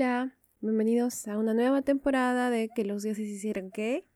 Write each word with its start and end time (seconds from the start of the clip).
Hola, 0.00 0.32
bienvenidos 0.60 1.26
a 1.26 1.36
una 1.38 1.54
nueva 1.54 1.82
temporada 1.82 2.50
de 2.50 2.68
Que 2.68 2.84
los 2.84 3.02
dioses 3.02 3.26
hicieron 3.26 3.72
qué. 3.72 4.06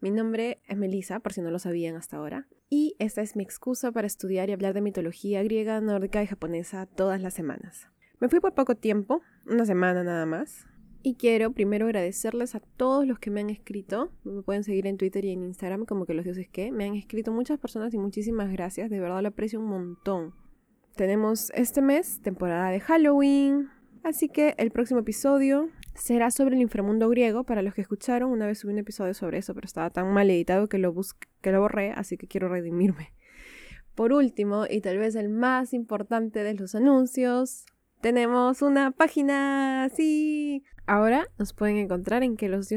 Mi 0.00 0.12
nombre 0.12 0.60
es 0.68 0.76
Melissa, 0.76 1.18
por 1.18 1.32
si 1.32 1.40
no 1.40 1.50
lo 1.50 1.58
sabían 1.58 1.96
hasta 1.96 2.16
ahora, 2.16 2.46
y 2.70 2.94
esta 3.00 3.22
es 3.22 3.34
mi 3.34 3.42
excusa 3.42 3.90
para 3.90 4.06
estudiar 4.06 4.48
y 4.48 4.52
hablar 4.52 4.72
de 4.72 4.82
mitología 4.82 5.42
griega, 5.42 5.80
nórdica 5.80 6.22
y 6.22 6.28
japonesa 6.28 6.86
todas 6.86 7.20
las 7.20 7.34
semanas. 7.34 7.88
Me 8.20 8.28
fui 8.28 8.38
por 8.38 8.54
poco 8.54 8.76
tiempo, 8.76 9.20
una 9.46 9.66
semana 9.66 10.04
nada 10.04 10.26
más, 10.26 10.68
y 11.02 11.16
quiero 11.16 11.50
primero 11.50 11.86
agradecerles 11.86 12.54
a 12.54 12.60
todos 12.60 13.04
los 13.04 13.18
que 13.18 13.32
me 13.32 13.40
han 13.40 13.50
escrito. 13.50 14.12
Me 14.22 14.42
pueden 14.42 14.62
seguir 14.62 14.86
en 14.86 14.96
Twitter 14.96 15.24
y 15.24 15.32
en 15.32 15.42
Instagram 15.42 15.86
como 15.86 16.06
que 16.06 16.14
los 16.14 16.24
dioses 16.24 16.48
que. 16.48 16.70
Me 16.70 16.84
han 16.84 16.94
escrito 16.94 17.32
muchas 17.32 17.58
personas 17.58 17.92
y 17.94 17.98
muchísimas 17.98 18.52
gracias. 18.52 18.90
De 18.90 19.00
verdad 19.00 19.22
lo 19.22 19.28
aprecio 19.30 19.58
un 19.58 19.66
montón. 19.66 20.34
Tenemos 20.94 21.50
este 21.56 21.82
mes 21.82 22.20
temporada 22.22 22.70
de 22.70 22.78
Halloween, 22.78 23.68
Así 24.06 24.28
que 24.28 24.54
el 24.58 24.70
próximo 24.70 25.00
episodio 25.00 25.68
será 25.96 26.30
sobre 26.30 26.54
el 26.54 26.62
inframundo 26.62 27.08
griego. 27.08 27.42
Para 27.42 27.60
los 27.62 27.74
que 27.74 27.80
escucharon, 27.80 28.30
una 28.30 28.46
vez 28.46 28.60
subí 28.60 28.72
un 28.72 28.78
episodio 28.78 29.14
sobre 29.14 29.38
eso, 29.38 29.52
pero 29.52 29.64
estaba 29.64 29.90
tan 29.90 30.12
mal 30.12 30.30
editado 30.30 30.68
que 30.68 30.78
lo, 30.78 30.94
que 31.40 31.50
lo 31.50 31.60
borré, 31.60 31.90
así 31.90 32.16
que 32.16 32.28
quiero 32.28 32.48
redimirme. 32.48 33.12
Por 33.96 34.12
último, 34.12 34.64
y 34.70 34.80
tal 34.80 34.98
vez 34.98 35.16
el 35.16 35.28
más 35.28 35.72
importante 35.72 36.44
de 36.44 36.54
los 36.54 36.76
anuncios, 36.76 37.66
tenemos 38.00 38.62
una 38.62 38.92
página, 38.92 39.90
sí. 39.92 40.62
Ahora 40.86 41.26
nos 41.36 41.52
pueden 41.52 41.76
encontrar 41.76 42.22
en 42.22 42.36
que 42.36 42.48
los 42.48 42.68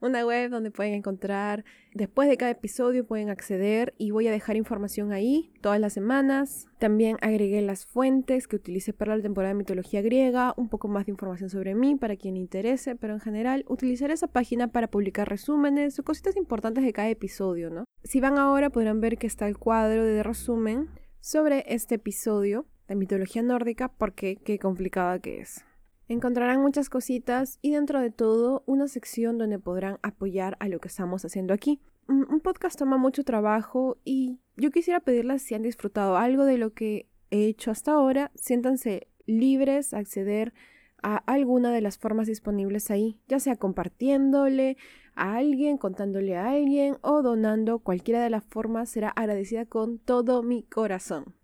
una 0.00 0.24
web 0.24 0.50
donde 0.50 0.70
pueden 0.70 0.94
encontrar, 0.94 1.64
después 1.94 2.28
de 2.28 2.36
cada 2.36 2.52
episodio 2.52 3.06
pueden 3.06 3.30
acceder 3.30 3.94
y 3.98 4.10
voy 4.10 4.28
a 4.28 4.30
dejar 4.30 4.56
información 4.56 5.12
ahí 5.12 5.52
todas 5.60 5.80
las 5.80 5.92
semanas. 5.92 6.68
También 6.78 7.16
agregué 7.20 7.60
las 7.62 7.86
fuentes 7.86 8.46
que 8.46 8.56
utilicé 8.56 8.92
para 8.92 9.16
la 9.16 9.22
temporada 9.22 9.54
de 9.54 9.58
mitología 9.58 10.02
griega, 10.02 10.54
un 10.56 10.68
poco 10.68 10.88
más 10.88 11.06
de 11.06 11.12
información 11.12 11.50
sobre 11.50 11.74
mí 11.74 11.96
para 11.96 12.16
quien 12.16 12.36
interese, 12.36 12.96
pero 12.96 13.14
en 13.14 13.20
general 13.20 13.64
utilizaré 13.68 14.14
esa 14.14 14.28
página 14.28 14.68
para 14.68 14.88
publicar 14.88 15.28
resúmenes 15.28 15.98
o 15.98 16.02
cositas 16.02 16.36
importantes 16.36 16.84
de 16.84 16.92
cada 16.92 17.08
episodio, 17.08 17.70
¿no? 17.70 17.84
Si 18.04 18.20
van 18.20 18.38
ahora 18.38 18.70
podrán 18.70 19.00
ver 19.00 19.18
que 19.18 19.26
está 19.26 19.46
el 19.46 19.58
cuadro 19.58 20.04
de 20.04 20.22
resumen 20.22 20.88
sobre 21.20 21.64
este 21.68 21.96
episodio 21.96 22.66
de 22.88 22.96
mitología 22.96 23.42
nórdica 23.42 23.88
porque 23.88 24.36
qué 24.36 24.58
complicada 24.58 25.18
que 25.18 25.40
es. 25.40 25.64
Encontrarán 26.10 26.60
muchas 26.60 26.90
cositas 26.90 27.60
y 27.62 27.70
dentro 27.70 28.00
de 28.00 28.10
todo 28.10 28.64
una 28.66 28.88
sección 28.88 29.38
donde 29.38 29.60
podrán 29.60 30.00
apoyar 30.02 30.56
a 30.58 30.66
lo 30.66 30.80
que 30.80 30.88
estamos 30.88 31.24
haciendo 31.24 31.54
aquí. 31.54 31.80
Un 32.08 32.40
podcast 32.40 32.76
toma 32.76 32.96
mucho 32.96 33.22
trabajo 33.22 33.96
y 34.04 34.40
yo 34.56 34.72
quisiera 34.72 34.98
pedirles 34.98 35.42
si 35.42 35.54
han 35.54 35.62
disfrutado 35.62 36.16
algo 36.16 36.44
de 36.46 36.58
lo 36.58 36.74
que 36.74 37.08
he 37.30 37.44
hecho 37.46 37.70
hasta 37.70 37.92
ahora, 37.92 38.32
siéntanse 38.34 39.06
libres 39.26 39.94
a 39.94 39.98
acceder 39.98 40.52
a 41.00 41.16
alguna 41.16 41.70
de 41.70 41.80
las 41.80 41.96
formas 41.96 42.26
disponibles 42.26 42.90
ahí, 42.90 43.20
ya 43.28 43.38
sea 43.38 43.54
compartiéndole 43.54 44.78
a 45.14 45.36
alguien, 45.36 45.78
contándole 45.78 46.36
a 46.36 46.50
alguien 46.50 46.96
o 47.02 47.22
donando 47.22 47.78
cualquiera 47.78 48.20
de 48.20 48.30
las 48.30 48.42
formas, 48.42 48.88
será 48.90 49.10
agradecida 49.10 49.64
con 49.64 50.00
todo 50.00 50.42
mi 50.42 50.64
corazón. 50.64 51.36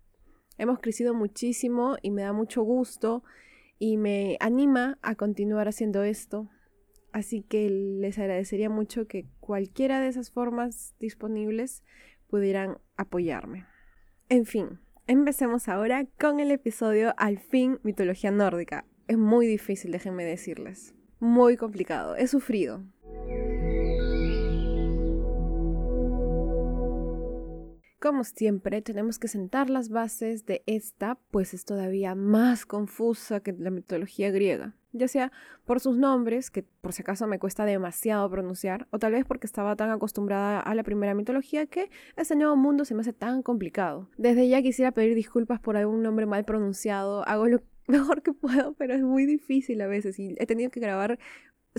Hemos 0.57 0.79
crecido 0.79 1.13
muchísimo 1.13 1.95
y 2.01 2.11
me 2.11 2.23
da 2.23 2.33
mucho 2.33 2.63
gusto 2.63 3.23
y 3.79 3.97
me 3.97 4.37
anima 4.39 4.97
a 5.01 5.15
continuar 5.15 5.67
haciendo 5.67 6.03
esto. 6.03 6.49
Así 7.11 7.41
que 7.41 7.69
les 7.69 8.19
agradecería 8.19 8.69
mucho 8.69 9.07
que 9.07 9.25
cualquiera 9.39 10.01
de 10.01 10.07
esas 10.07 10.31
formas 10.31 10.95
disponibles 10.99 11.83
pudieran 12.27 12.77
apoyarme. 12.95 13.65
En 14.29 14.45
fin, 14.45 14.79
empecemos 15.07 15.67
ahora 15.67 16.05
con 16.19 16.39
el 16.39 16.51
episodio 16.51 17.13
Al 17.17 17.39
fin, 17.39 17.79
mitología 17.83 18.31
nórdica. 18.31 18.85
Es 19.07 19.17
muy 19.17 19.47
difícil, 19.47 19.91
déjenme 19.91 20.25
decirles. 20.25 20.93
Muy 21.19 21.57
complicado, 21.57 22.15
he 22.15 22.27
sufrido. 22.27 22.83
Como 27.99 28.23
siempre, 28.23 28.83
tenemos 28.83 29.17
que 29.17 29.27
sentar 29.27 29.71
las 29.71 29.89
bases 29.89 30.45
de 30.45 30.61
esta, 30.67 31.17
pues 31.31 31.55
es 31.55 31.65
todavía 31.65 32.13
más 32.13 32.67
confusa 32.67 33.39
que 33.39 33.53
la 33.53 33.71
mitología 33.71 34.29
griega, 34.29 34.75
ya 34.91 35.07
sea 35.07 35.31
por 35.65 35.79
sus 35.79 35.97
nombres, 35.97 36.51
que 36.51 36.61
por 36.61 36.93
si 36.93 37.01
acaso 37.01 37.25
me 37.25 37.39
cuesta 37.39 37.65
demasiado 37.65 38.29
pronunciar, 38.29 38.87
o 38.91 38.99
tal 38.99 39.13
vez 39.13 39.25
porque 39.25 39.47
estaba 39.47 39.75
tan 39.75 39.89
acostumbrada 39.89 40.59
a 40.59 40.75
la 40.75 40.83
primera 40.83 41.15
mitología 41.15 41.65
que 41.65 41.89
este 42.15 42.35
nuevo 42.35 42.55
mundo 42.55 42.85
se 42.85 42.93
me 42.93 43.01
hace 43.01 43.13
tan 43.13 43.41
complicado. 43.41 44.11
Desde 44.15 44.47
ya 44.47 44.61
quisiera 44.61 44.91
pedir 44.91 45.15
disculpas 45.15 45.59
por 45.59 45.75
algún 45.75 46.03
nombre 46.03 46.27
mal 46.27 46.45
pronunciado, 46.45 47.27
hago 47.27 47.47
lo 47.47 47.63
mejor 47.87 48.21
que 48.21 48.31
puedo, 48.31 48.73
pero 48.73 48.93
es 48.93 49.01
muy 49.01 49.25
difícil 49.25 49.81
a 49.81 49.87
veces 49.87 50.19
y 50.19 50.35
he 50.37 50.45
tenido 50.45 50.69
que 50.69 50.79
grabar 50.79 51.17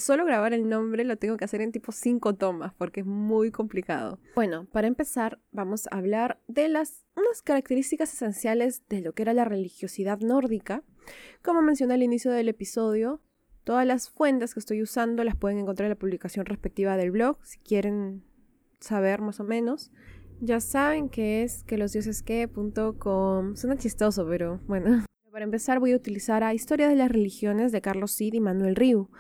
solo 0.00 0.24
grabar 0.24 0.52
el 0.52 0.68
nombre 0.68 1.04
lo 1.04 1.16
tengo 1.16 1.36
que 1.36 1.44
hacer 1.44 1.60
en 1.60 1.72
tipo 1.72 1.92
5 1.92 2.34
tomas 2.34 2.72
porque 2.74 3.00
es 3.00 3.06
muy 3.06 3.50
complicado. 3.50 4.18
Bueno, 4.34 4.66
para 4.72 4.86
empezar 4.86 5.40
vamos 5.52 5.86
a 5.90 5.96
hablar 5.96 6.40
de 6.48 6.68
las 6.68 7.04
unas 7.16 7.42
características 7.42 8.12
esenciales 8.12 8.82
de 8.88 9.00
lo 9.00 9.12
que 9.12 9.22
era 9.22 9.34
la 9.34 9.44
religiosidad 9.44 10.20
nórdica. 10.20 10.82
Como 11.42 11.62
mencioné 11.62 11.94
al 11.94 12.02
inicio 12.02 12.30
del 12.30 12.48
episodio, 12.48 13.20
todas 13.64 13.86
las 13.86 14.08
fuentes 14.08 14.54
que 14.54 14.60
estoy 14.60 14.82
usando 14.82 15.24
las 15.24 15.36
pueden 15.36 15.58
encontrar 15.58 15.86
en 15.86 15.90
la 15.90 15.98
publicación 15.98 16.46
respectiva 16.46 16.96
del 16.96 17.10
blog 17.10 17.38
si 17.44 17.58
quieren 17.58 18.24
saber 18.80 19.20
más 19.20 19.40
o 19.40 19.44
menos. 19.44 19.90
Ya 20.40 20.60
saben 20.60 21.08
que 21.08 21.42
es 21.42 21.64
que 21.64 21.78
los 21.78 21.92
dioses 21.92 22.22
que.com. 22.22 23.56
Suena 23.56 23.76
chistoso, 23.76 24.26
pero 24.28 24.60
bueno. 24.66 25.04
Para 25.32 25.44
empezar 25.44 25.78
voy 25.78 25.92
a 25.92 25.96
utilizar 25.96 26.42
a 26.42 26.54
Historia 26.54 26.88
de 26.88 26.96
las 26.96 27.10
Religiones 27.10 27.70
de 27.70 27.80
Carlos 27.80 28.12
Cid 28.12 28.34
y 28.34 28.40
Manuel 28.40 28.74
Riu. 28.74 29.10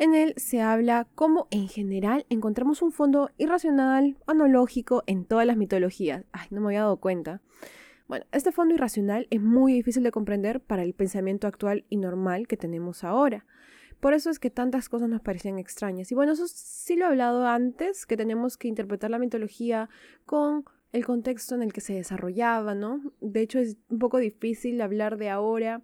En 0.00 0.14
él 0.14 0.32
se 0.38 0.62
habla 0.62 1.06
cómo 1.14 1.46
en 1.50 1.68
general 1.68 2.24
encontramos 2.30 2.80
un 2.80 2.90
fondo 2.90 3.28
irracional, 3.36 4.16
analógico 4.26 5.02
en 5.06 5.26
todas 5.26 5.46
las 5.46 5.58
mitologías. 5.58 6.24
Ay, 6.32 6.46
no 6.50 6.62
me 6.62 6.68
había 6.68 6.80
dado 6.80 6.96
cuenta. 6.96 7.42
Bueno, 8.08 8.24
este 8.32 8.50
fondo 8.50 8.74
irracional 8.74 9.26
es 9.28 9.42
muy 9.42 9.74
difícil 9.74 10.02
de 10.02 10.10
comprender 10.10 10.60
para 10.60 10.84
el 10.84 10.94
pensamiento 10.94 11.46
actual 11.46 11.84
y 11.90 11.98
normal 11.98 12.48
que 12.48 12.56
tenemos 12.56 13.04
ahora. 13.04 13.44
Por 14.00 14.14
eso 14.14 14.30
es 14.30 14.38
que 14.38 14.48
tantas 14.48 14.88
cosas 14.88 15.10
nos 15.10 15.20
parecen 15.20 15.58
extrañas. 15.58 16.10
Y 16.10 16.14
bueno, 16.14 16.32
eso 16.32 16.46
sí 16.48 16.96
lo 16.96 17.04
he 17.04 17.08
hablado 17.08 17.46
antes, 17.46 18.06
que 18.06 18.16
tenemos 18.16 18.56
que 18.56 18.68
interpretar 18.68 19.10
la 19.10 19.18
mitología 19.18 19.90
con 20.24 20.64
el 20.92 21.04
contexto 21.04 21.54
en 21.54 21.62
el 21.62 21.74
que 21.74 21.82
se 21.82 21.92
desarrollaba, 21.92 22.74
¿no? 22.74 23.02
De 23.20 23.42
hecho, 23.42 23.58
es 23.58 23.76
un 23.90 23.98
poco 23.98 24.16
difícil 24.16 24.80
hablar 24.80 25.18
de 25.18 25.28
ahora 25.28 25.82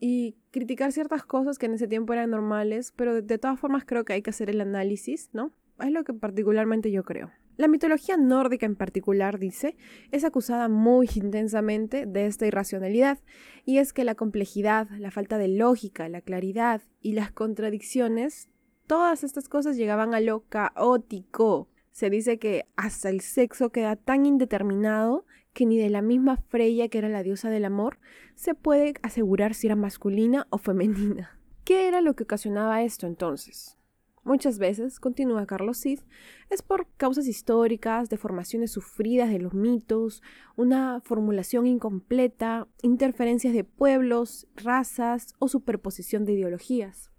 y 0.00 0.34
criticar 0.52 0.92
ciertas 0.92 1.24
cosas 1.24 1.58
que 1.58 1.66
en 1.66 1.74
ese 1.74 1.88
tiempo 1.88 2.12
eran 2.12 2.30
normales, 2.30 2.92
pero 2.94 3.20
de, 3.20 3.38
todas 3.38 3.58
formas 3.58 3.84
creo 3.84 4.04
que 4.04 4.12
hay 4.12 4.22
que 4.22 4.30
hacer 4.30 4.50
el 4.50 4.60
análisis, 4.60 5.30
¿no? 5.32 5.50
Es 5.80 5.90
lo 5.90 6.04
que 6.04 6.14
particularmente 6.14 6.92
yo 6.92 7.02
creo. 7.02 7.32
La 7.56 7.68
mitología 7.68 8.16
nórdica 8.16 8.66
en 8.66 8.76
particular, 8.76 9.38
dice, 9.38 9.76
es 10.10 10.24
acusada 10.24 10.68
muy 10.68 11.08
intensamente 11.16 12.06
de 12.06 12.26
esta 12.26 12.46
irracionalidad, 12.46 13.18
y 13.64 13.78
es 13.78 13.92
que 13.92 14.04
la 14.04 14.14
complejidad, 14.14 14.88
la 14.90 15.10
falta 15.10 15.38
de 15.38 15.48
lógica, 15.48 16.08
la 16.08 16.20
claridad 16.20 16.82
y 17.00 17.12
las 17.12 17.32
contradicciones, 17.32 18.48
todas 18.86 19.24
estas 19.24 19.48
cosas 19.48 19.76
llegaban 19.76 20.14
a 20.14 20.20
lo 20.20 20.44
caótico. 20.48 21.68
Se 21.90 22.10
dice 22.10 22.38
que 22.38 22.66
hasta 22.76 23.08
el 23.10 23.20
sexo 23.20 23.70
queda 23.70 23.96
tan 23.96 24.26
indeterminado 24.26 25.26
que 25.52 25.66
ni 25.66 25.78
de 25.78 25.90
la 25.90 26.02
misma 26.02 26.36
Freya, 26.36 26.88
que 26.88 26.98
era 26.98 27.08
la 27.08 27.22
diosa 27.22 27.50
del 27.50 27.64
amor, 27.64 27.98
se 28.34 28.54
puede 28.54 28.94
asegurar 29.02 29.54
si 29.54 29.66
era 29.66 29.76
masculina 29.76 30.46
o 30.50 30.58
femenina. 30.58 31.38
¿Qué 31.64 31.86
era 31.88 32.00
lo 32.00 32.14
que 32.14 32.24
ocasionaba 32.24 32.82
esto 32.82 33.06
entonces? 33.06 33.78
Muchas 34.24 34.58
veces, 34.58 35.00
continúa 35.00 35.46
Carlos 35.46 35.78
Cid, 35.78 36.00
es 36.48 36.62
por 36.62 36.86
causas 36.96 37.26
históricas, 37.26 38.08
deformaciones 38.08 38.70
sufridas 38.70 39.30
de 39.30 39.40
los 39.40 39.52
mitos, 39.52 40.22
una 40.54 41.00
formulación 41.00 41.66
incompleta, 41.66 42.68
interferencias 42.82 43.52
de 43.52 43.64
pueblos, 43.64 44.46
razas 44.54 45.34
o 45.40 45.48
superposición 45.48 46.24
de 46.24 46.34
ideologías. 46.34 47.10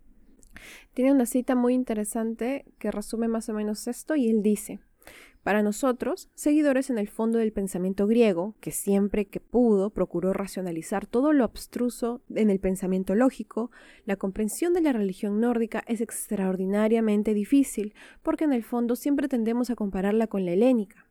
Tiene 0.93 1.11
una 1.11 1.25
cita 1.25 1.55
muy 1.55 1.73
interesante 1.73 2.65
que 2.79 2.89
resume 2.89 3.27
más 3.27 3.49
o 3.49 3.53
menos 3.53 3.87
esto 3.87 4.15
y 4.15 4.29
él 4.29 4.41
dice, 4.41 4.79
para 5.43 5.61
nosotros, 5.61 6.29
seguidores 6.35 6.89
en 6.89 6.97
el 6.97 7.09
fondo 7.09 7.37
del 7.37 7.51
pensamiento 7.51 8.07
griego, 8.07 8.55
que 8.61 8.71
siempre 8.71 9.25
que 9.25 9.41
pudo 9.41 9.89
procuró 9.89 10.31
racionalizar 10.31 11.05
todo 11.05 11.33
lo 11.33 11.43
abstruso 11.43 12.21
en 12.33 12.49
el 12.49 12.59
pensamiento 12.59 13.13
lógico, 13.13 13.69
la 14.05 14.15
comprensión 14.15 14.73
de 14.73 14.81
la 14.81 14.93
religión 14.93 15.41
nórdica 15.41 15.83
es 15.85 15.99
extraordinariamente 15.99 17.33
difícil, 17.33 17.93
porque 18.21 18.45
en 18.45 18.53
el 18.53 18.63
fondo 18.63 18.95
siempre 18.95 19.27
tendemos 19.27 19.69
a 19.69 19.75
compararla 19.75 20.27
con 20.27 20.45
la 20.45 20.53
helénica. 20.53 21.07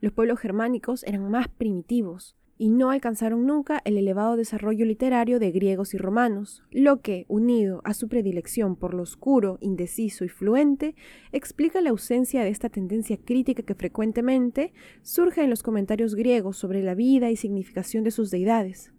Los 0.00 0.12
pueblos 0.12 0.40
germánicos 0.40 1.04
eran 1.04 1.30
más 1.30 1.48
primitivos, 1.48 2.34
y 2.58 2.70
no 2.70 2.90
alcanzaron 2.90 3.46
nunca 3.46 3.82
el 3.84 3.98
elevado 3.98 4.36
desarrollo 4.36 4.84
literario 4.86 5.38
de 5.38 5.50
griegos 5.50 5.94
y 5.94 5.98
romanos, 5.98 6.62
lo 6.70 7.00
que, 7.02 7.26
unido 7.28 7.82
a 7.84 7.92
su 7.92 8.08
predilección 8.08 8.76
por 8.76 8.94
lo 8.94 9.02
oscuro, 9.02 9.58
indeciso 9.60 10.24
y 10.24 10.28
fluente, 10.28 10.94
explica 11.32 11.80
la 11.80 11.90
ausencia 11.90 12.42
de 12.42 12.50
esta 12.50 12.68
tendencia 12.68 13.18
crítica 13.18 13.62
que 13.62 13.74
frecuentemente 13.74 14.72
surge 15.02 15.42
en 15.42 15.50
los 15.50 15.62
comentarios 15.62 16.14
griegos 16.14 16.56
sobre 16.56 16.82
la 16.82 16.94
vida 16.94 17.30
y 17.30 17.36
significación 17.36 18.04
de 18.04 18.10
sus 18.10 18.30
deidades. 18.30 18.92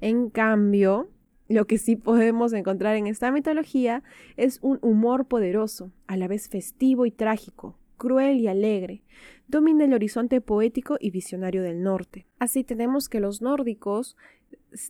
En 0.00 0.30
cambio, 0.30 1.10
Lo 1.50 1.66
que 1.66 1.78
sí 1.78 1.96
podemos 1.96 2.52
encontrar 2.52 2.94
en 2.94 3.08
esta 3.08 3.32
mitología 3.32 4.04
es 4.36 4.60
un 4.62 4.78
humor 4.82 5.26
poderoso, 5.26 5.90
a 6.06 6.16
la 6.16 6.28
vez 6.28 6.48
festivo 6.48 7.06
y 7.06 7.10
trágico, 7.10 7.76
cruel 8.00 8.38
y 8.38 8.48
alegre. 8.48 9.04
Domina 9.46 9.84
el 9.84 9.92
horizonte 9.92 10.40
poético 10.40 10.96
y 10.98 11.10
visionario 11.10 11.62
del 11.62 11.82
norte. 11.82 12.26
Así 12.38 12.64
tenemos 12.64 13.10
que 13.10 13.20
los 13.20 13.42
nórdicos 13.42 14.16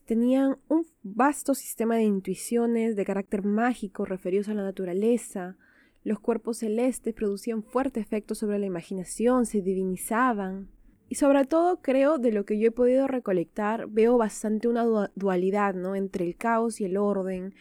tenían 0.04 0.58
un 0.68 0.86
vasto 1.02 1.54
sistema 1.54 1.96
de 1.96 2.04
intuiciones 2.04 2.94
de 2.94 3.04
carácter 3.04 3.44
mágico 3.44 4.04
referidos 4.04 4.48
a 4.48 4.54
la 4.54 4.62
naturaleza. 4.62 5.56
Los 6.04 6.20
cuerpos 6.20 6.58
celestes 6.58 7.12
producían 7.12 7.64
fuerte 7.64 7.98
efecto 7.98 8.36
sobre 8.36 8.60
la 8.60 8.66
imaginación, 8.66 9.44
se 9.44 9.60
divinizaban. 9.60 10.68
Y 11.08 11.16
sobre 11.16 11.44
todo 11.46 11.82
creo 11.82 12.18
de 12.18 12.30
lo 12.30 12.44
que 12.44 12.60
yo 12.60 12.68
he 12.68 12.70
podido 12.70 13.08
recolectar, 13.08 13.88
veo 13.88 14.16
bastante 14.18 14.68
una 14.68 14.84
dualidad 15.16 15.74
¿no? 15.74 15.96
entre 15.96 16.24
el 16.28 16.36
caos 16.36 16.80
y 16.80 16.84
el 16.84 16.96
orden, 16.96 17.54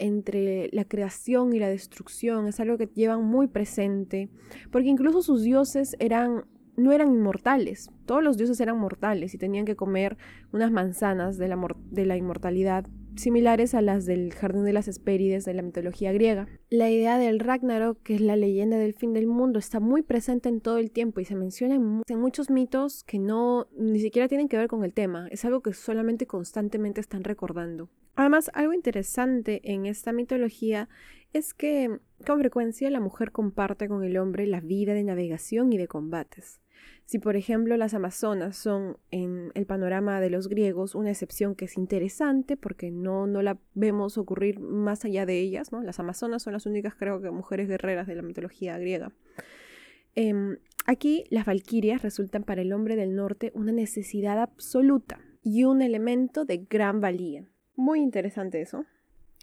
entre 0.00 0.68
la 0.72 0.84
creación 0.84 1.54
y 1.54 1.58
la 1.58 1.68
destrucción, 1.68 2.48
es 2.48 2.58
algo 2.58 2.78
que 2.78 2.88
llevan 2.88 3.24
muy 3.24 3.46
presente, 3.46 4.28
porque 4.72 4.88
incluso 4.88 5.22
sus 5.22 5.42
dioses 5.42 5.94
eran 5.98 6.44
no 6.76 6.92
eran 6.92 7.12
inmortales, 7.12 7.90
todos 8.06 8.22
los 8.22 8.38
dioses 8.38 8.58
eran 8.60 8.78
mortales 8.78 9.34
y 9.34 9.38
tenían 9.38 9.66
que 9.66 9.76
comer 9.76 10.16
unas 10.50 10.72
manzanas 10.72 11.36
de 11.36 11.48
la, 11.48 11.58
de 11.90 12.06
la 12.06 12.16
inmortalidad 12.16 12.86
similares 13.20 13.74
a 13.74 13.82
las 13.82 14.06
del 14.06 14.32
Jardín 14.32 14.64
de 14.64 14.72
las 14.72 14.88
Hespérides 14.88 15.44
de 15.44 15.54
la 15.54 15.62
mitología 15.62 16.12
griega. 16.12 16.48
La 16.68 16.90
idea 16.90 17.18
del 17.18 17.38
Ragnarok, 17.38 18.02
que 18.02 18.14
es 18.14 18.20
la 18.20 18.36
leyenda 18.36 18.78
del 18.78 18.94
fin 18.94 19.12
del 19.12 19.26
mundo, 19.26 19.58
está 19.58 19.80
muy 19.80 20.02
presente 20.02 20.48
en 20.48 20.60
todo 20.60 20.78
el 20.78 20.90
tiempo 20.90 21.20
y 21.20 21.24
se 21.24 21.36
menciona 21.36 21.74
en, 21.74 22.02
en, 22.06 22.20
muchos 22.20 22.50
mitos 22.50 23.04
que 23.04 23.18
no 23.18 23.68
ni 23.76 24.00
siquiera 24.00 24.28
tienen 24.28 24.48
que 24.48 24.56
ver 24.56 24.68
con 24.68 24.84
el 24.84 24.92
tema, 24.92 25.28
es 25.30 25.44
algo 25.44 25.60
que 25.60 25.72
solamente 25.72 26.26
constantemente 26.26 27.00
están 27.00 27.24
recordando. 27.24 27.88
Además, 28.16 28.50
algo 28.54 28.72
interesante 28.72 29.60
en 29.64 29.86
esta 29.86 30.12
mitología 30.12 30.88
es 31.32 31.54
que 31.54 32.00
con 32.26 32.40
frecuencia 32.40 32.90
la 32.90 33.00
mujer 33.00 33.32
comparte 33.32 33.88
con 33.88 34.04
el 34.04 34.16
hombre 34.18 34.46
la 34.46 34.60
vida 34.60 34.94
de 34.94 35.04
navegación 35.04 35.72
y 35.72 35.78
de 35.78 35.88
combates. 35.88 36.60
Si 37.10 37.18
por 37.18 37.34
ejemplo 37.34 37.76
las 37.76 37.92
amazonas 37.92 38.56
son 38.56 38.96
en 39.10 39.50
el 39.54 39.66
panorama 39.66 40.20
de 40.20 40.30
los 40.30 40.46
griegos 40.48 40.94
una 40.94 41.10
excepción 41.10 41.56
que 41.56 41.64
es 41.64 41.76
interesante 41.76 42.56
porque 42.56 42.92
no, 42.92 43.26
no 43.26 43.42
la 43.42 43.58
vemos 43.74 44.16
ocurrir 44.16 44.60
más 44.60 45.04
allá 45.04 45.26
de 45.26 45.40
ellas, 45.40 45.72
¿no? 45.72 45.82
Las 45.82 45.98
amazonas 45.98 46.44
son 46.44 46.52
las 46.52 46.66
únicas 46.66 46.94
creo 46.94 47.20
que 47.20 47.32
mujeres 47.32 47.66
guerreras 47.66 48.06
de 48.06 48.14
la 48.14 48.22
mitología 48.22 48.78
griega. 48.78 49.10
Em, 50.14 50.58
aquí 50.86 51.24
las 51.30 51.46
valquirias 51.46 52.00
resultan 52.02 52.44
para 52.44 52.62
el 52.62 52.72
hombre 52.72 52.94
del 52.94 53.16
norte 53.16 53.50
una 53.56 53.72
necesidad 53.72 54.40
absoluta 54.40 55.18
y 55.42 55.64
un 55.64 55.82
elemento 55.82 56.44
de 56.44 56.58
gran 56.58 57.00
valía. 57.00 57.44
Muy 57.74 57.98
interesante 57.98 58.60
eso. 58.60 58.84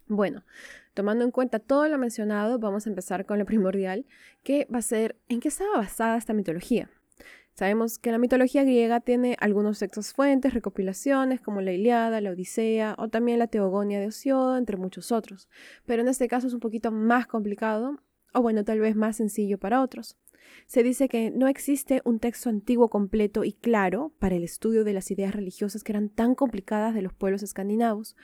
Bueno, 0.07 0.45
tomando 0.93 1.25
en 1.25 1.31
cuenta 1.31 1.59
todo 1.59 1.85
lo 1.89 1.97
mencionado, 1.97 2.59
vamos 2.59 2.87
a 2.87 2.89
empezar 2.89 3.25
con 3.25 3.39
lo 3.39 3.45
primordial, 3.45 4.05
que 4.43 4.69
va 4.73 4.77
a 4.77 4.81
ser 4.81 5.17
en 5.27 5.41
qué 5.41 5.49
estaba 5.49 5.75
basada 5.75 6.15
esta 6.15 6.31
mitología. 6.31 6.89
Sabemos 7.57 7.97
que 7.97 8.11
la 8.11 8.19
mitología 8.19 8.63
griega 8.63 8.99
tiene 8.99 9.35
algunos 9.39 9.79
textos 9.79 10.13
fuentes, 10.13 10.53
recopilaciones 10.53 11.41
como 11.41 11.59
la 11.59 11.73
Iliada, 11.73 12.21
la 12.21 12.29
Odisea 12.29 12.93
o 12.99 13.07
también 13.07 13.39
la 13.39 13.47
Teogonia 13.47 13.99
de 13.99 14.05
Osiodo, 14.05 14.57
entre 14.57 14.77
muchos 14.77 15.11
otros. 15.11 15.49
Pero 15.87 16.03
en 16.03 16.07
este 16.07 16.27
caso 16.27 16.45
es 16.45 16.53
un 16.53 16.59
poquito 16.59 16.91
más 16.91 17.25
complicado, 17.25 17.97
o 18.31 18.43
bueno, 18.43 18.63
tal 18.63 18.79
vez 18.79 18.95
más 18.95 19.15
sencillo 19.17 19.57
para 19.57 19.81
otros. 19.81 20.19
Se 20.67 20.83
dice 20.83 21.09
que 21.09 21.31
no 21.31 21.47
existe 21.47 22.03
un 22.05 22.19
texto 22.19 22.49
antiguo 22.49 22.89
completo 22.89 23.43
y 23.43 23.53
claro 23.53 24.13
para 24.19 24.35
el 24.35 24.43
estudio 24.43 24.83
de 24.83 24.93
las 24.93 25.09
ideas 25.09 25.33
religiosas 25.33 25.83
que 25.83 25.93
eran 25.93 26.09
tan 26.09 26.35
complicadas 26.35 26.93
de 26.93 27.01
los 27.01 27.13
pueblos 27.15 27.41
escandinavos. 27.41 28.15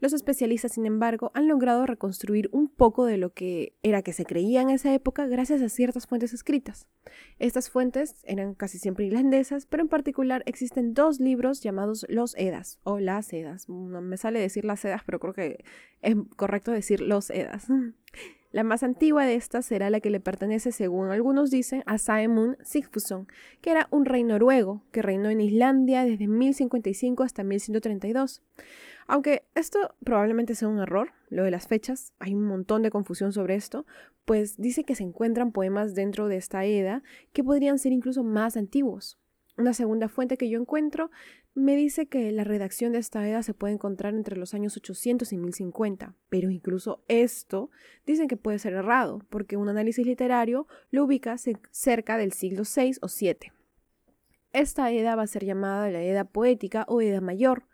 Los 0.00 0.12
especialistas, 0.12 0.72
sin 0.72 0.86
embargo, 0.86 1.32
han 1.34 1.48
logrado 1.48 1.84
reconstruir 1.84 2.48
un 2.52 2.68
poco 2.68 3.04
de 3.04 3.16
lo 3.16 3.32
que 3.32 3.74
era 3.82 4.02
que 4.02 4.12
se 4.12 4.24
creía 4.24 4.62
en 4.62 4.70
esa 4.70 4.94
época 4.94 5.26
gracias 5.26 5.60
a 5.60 5.68
ciertas 5.68 6.06
fuentes 6.06 6.32
escritas. 6.32 6.86
Estas 7.40 7.68
fuentes 7.68 8.14
eran 8.24 8.54
casi 8.54 8.78
siempre 8.78 9.06
irlandesas, 9.06 9.66
pero 9.66 9.82
en 9.82 9.88
particular 9.88 10.44
existen 10.46 10.94
dos 10.94 11.18
libros 11.18 11.62
llamados 11.62 12.06
Los 12.08 12.36
Edas 12.36 12.78
o 12.84 13.00
Las 13.00 13.32
Edas. 13.32 13.68
No 13.68 14.00
me 14.00 14.16
sale 14.16 14.38
decir 14.38 14.64
las 14.64 14.84
Edas, 14.84 15.02
pero 15.04 15.18
creo 15.18 15.34
que 15.34 15.64
es 16.02 16.14
correcto 16.36 16.70
decir 16.70 17.00
Los 17.00 17.30
Edas. 17.30 17.66
La 18.50 18.64
más 18.64 18.82
antigua 18.82 19.26
de 19.26 19.34
estas 19.34 19.66
será 19.66 19.90
la 19.90 20.00
que 20.00 20.08
le 20.08 20.20
pertenece, 20.20 20.72
según 20.72 21.10
algunos 21.10 21.50
dicen, 21.50 21.82
a 21.84 21.98
Saemund 21.98 22.56
Sigfusson, 22.62 23.28
que 23.60 23.70
era 23.70 23.88
un 23.90 24.06
rey 24.06 24.24
noruego 24.24 24.82
que 24.90 25.02
reinó 25.02 25.28
en 25.28 25.42
Islandia 25.42 26.04
desde 26.06 26.28
1055 26.28 27.24
hasta 27.24 27.44
1132. 27.44 28.42
Aunque 29.08 29.46
esto 29.54 29.94
probablemente 30.04 30.54
sea 30.54 30.68
un 30.68 30.80
error, 30.80 31.12
lo 31.30 31.42
de 31.42 31.50
las 31.50 31.66
fechas, 31.66 32.12
hay 32.18 32.34
un 32.34 32.44
montón 32.44 32.82
de 32.82 32.90
confusión 32.90 33.32
sobre 33.32 33.54
esto, 33.54 33.86
pues 34.26 34.58
dice 34.58 34.84
que 34.84 34.94
se 34.94 35.02
encuentran 35.02 35.50
poemas 35.50 35.94
dentro 35.94 36.28
de 36.28 36.36
esta 36.36 36.66
edad 36.66 37.02
que 37.32 37.42
podrían 37.42 37.78
ser 37.78 37.92
incluso 37.92 38.22
más 38.22 38.58
antiguos. 38.58 39.18
Una 39.56 39.72
segunda 39.72 40.08
fuente 40.08 40.36
que 40.36 40.50
yo 40.50 40.60
encuentro 40.60 41.10
me 41.54 41.74
dice 41.74 42.06
que 42.06 42.30
la 42.32 42.44
redacción 42.44 42.92
de 42.92 42.98
esta 42.98 43.26
edad 43.26 43.40
se 43.40 43.54
puede 43.54 43.72
encontrar 43.72 44.14
entre 44.14 44.36
los 44.36 44.52
años 44.52 44.76
800 44.76 45.32
y 45.32 45.38
1050, 45.38 46.14
pero 46.28 46.50
incluso 46.50 47.02
esto 47.08 47.70
dicen 48.06 48.28
que 48.28 48.36
puede 48.36 48.58
ser 48.58 48.74
errado, 48.74 49.24
porque 49.30 49.56
un 49.56 49.70
análisis 49.70 50.06
literario 50.06 50.66
lo 50.90 51.04
ubica 51.04 51.36
cerca 51.70 52.18
del 52.18 52.32
siglo 52.32 52.62
VI 52.62 52.98
o 53.00 53.08
VII. 53.08 53.52
Esta 54.52 54.92
edad 54.92 55.16
va 55.16 55.22
a 55.22 55.26
ser 55.26 55.46
llamada 55.46 55.90
la 55.90 56.02
edad 56.02 56.28
poética 56.30 56.84
o 56.88 57.00
edad 57.00 57.22
mayor. 57.22 57.64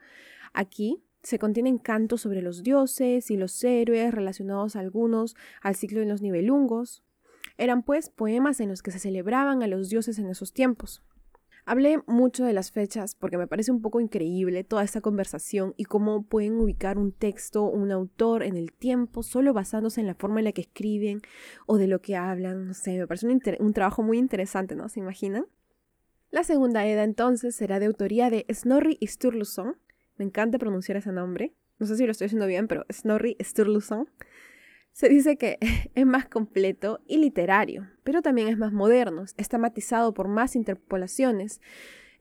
Aquí 0.52 1.03
se 1.24 1.38
contienen 1.38 1.78
cantos 1.78 2.20
sobre 2.20 2.42
los 2.42 2.62
dioses 2.62 3.30
y 3.30 3.36
los 3.36 3.64
héroes 3.64 4.14
relacionados 4.14 4.76
algunos 4.76 5.34
al 5.62 5.74
ciclo 5.74 6.00
de 6.00 6.06
los 6.06 6.22
nivelungos. 6.22 7.02
Eran 7.56 7.82
pues 7.82 8.10
poemas 8.10 8.60
en 8.60 8.68
los 8.68 8.82
que 8.82 8.90
se 8.90 8.98
celebraban 8.98 9.62
a 9.62 9.66
los 9.66 9.88
dioses 9.88 10.18
en 10.18 10.28
esos 10.28 10.52
tiempos. 10.52 11.02
Hablé 11.66 12.02
mucho 12.06 12.44
de 12.44 12.52
las 12.52 12.70
fechas 12.70 13.14
porque 13.14 13.38
me 13.38 13.46
parece 13.46 13.72
un 13.72 13.80
poco 13.80 14.00
increíble 14.00 14.64
toda 14.64 14.84
esta 14.84 15.00
conversación 15.00 15.72
y 15.78 15.84
cómo 15.84 16.22
pueden 16.22 16.60
ubicar 16.60 16.98
un 16.98 17.10
texto, 17.10 17.64
un 17.64 17.90
autor 17.90 18.42
en 18.42 18.58
el 18.58 18.70
tiempo 18.70 19.22
solo 19.22 19.54
basándose 19.54 20.02
en 20.02 20.06
la 20.06 20.14
forma 20.14 20.40
en 20.40 20.44
la 20.44 20.52
que 20.52 20.60
escriben 20.60 21.22
o 21.64 21.78
de 21.78 21.86
lo 21.86 22.02
que 22.02 22.16
hablan. 22.16 22.68
No 22.68 22.74
sé, 22.74 22.98
me 22.98 23.06
parece 23.06 23.26
un, 23.26 23.40
un 23.60 23.72
trabajo 23.72 24.02
muy 24.02 24.18
interesante, 24.18 24.76
¿no? 24.76 24.90
¿Se 24.90 25.00
imaginan? 25.00 25.46
La 26.30 26.44
segunda 26.44 26.86
edad 26.86 27.04
entonces 27.04 27.54
será 27.54 27.78
de 27.78 27.86
autoría 27.86 28.28
de 28.28 28.44
Snorri 28.52 28.98
Sturluson 29.00 29.76
me 30.16 30.24
encanta 30.24 30.58
pronunciar 30.58 30.96
ese 30.96 31.12
nombre. 31.12 31.54
No 31.78 31.86
sé 31.86 31.96
si 31.96 32.06
lo 32.06 32.12
estoy 32.12 32.26
haciendo 32.26 32.46
bien, 32.46 32.68
pero 32.68 32.84
Snorri 32.92 33.36
Sturluson. 33.40 34.08
Se 34.92 35.08
dice 35.08 35.36
que 35.36 35.58
es 35.94 36.06
más 36.06 36.26
completo 36.26 37.00
y 37.06 37.18
literario, 37.18 37.88
pero 38.04 38.22
también 38.22 38.48
es 38.48 38.56
más 38.56 38.72
moderno, 38.72 39.24
está 39.36 39.58
matizado 39.58 40.14
por 40.14 40.28
más 40.28 40.54
interpolaciones. 40.54 41.60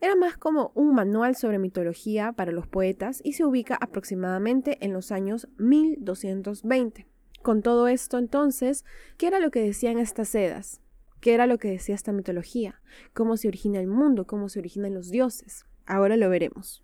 Era 0.01 0.15
más 0.15 0.38
como 0.38 0.71
un 0.75 0.93
manual 0.93 1.35
sobre 1.35 1.59
mitología 1.59 2.33
para 2.33 2.51
los 2.51 2.67
poetas 2.67 3.21
y 3.23 3.33
se 3.33 3.45
ubica 3.45 3.77
aproximadamente 3.79 4.77
en 4.81 4.91
los 4.91 5.12
años 5.12 5.47
1220. 5.59 7.07
Con 7.41 7.62
todo 7.62 7.88
esto, 7.88 8.17
entonces, 8.17 8.85
¿qué 9.17 9.27
era 9.27 9.39
lo 9.39 9.51
que 9.51 9.62
decían 9.62 10.00
estas 10.00 10.29
sedas? 10.29 10.81
¿Qué 11.21 11.33
era 11.33 11.47
lo 11.47 11.57
que 11.57 11.69
decía 11.69 11.95
esta 11.95 12.12
mitología? 12.12 12.81
¿Cómo 13.13 13.38
se 13.38 13.47
origina 13.47 13.79
el 13.79 13.88
mundo? 13.88 14.27
¿Cómo 14.27 14.50
se 14.50 14.59
originan 14.59 14.93
los 14.93 15.09
dioses? 15.09 15.65
Ahora 15.85 16.17
lo 16.17 16.29
veremos. 16.29 16.83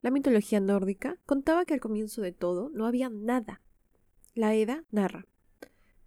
La 0.00 0.10
mitología 0.12 0.58
nórdica 0.58 1.18
contaba 1.26 1.64
que 1.66 1.74
al 1.74 1.80
comienzo 1.80 2.22
de 2.22 2.32
todo 2.32 2.70
no 2.70 2.86
había 2.86 3.10
nada. 3.10 3.60
La 4.34 4.54
Edda 4.54 4.84
narra. 4.90 5.26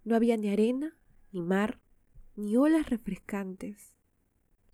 No 0.04 0.16
había 0.16 0.36
ni 0.36 0.48
arena, 0.48 0.96
ni 1.30 1.40
mar, 1.40 1.80
ni 2.34 2.56
olas 2.56 2.90
refrescantes. 2.90 3.94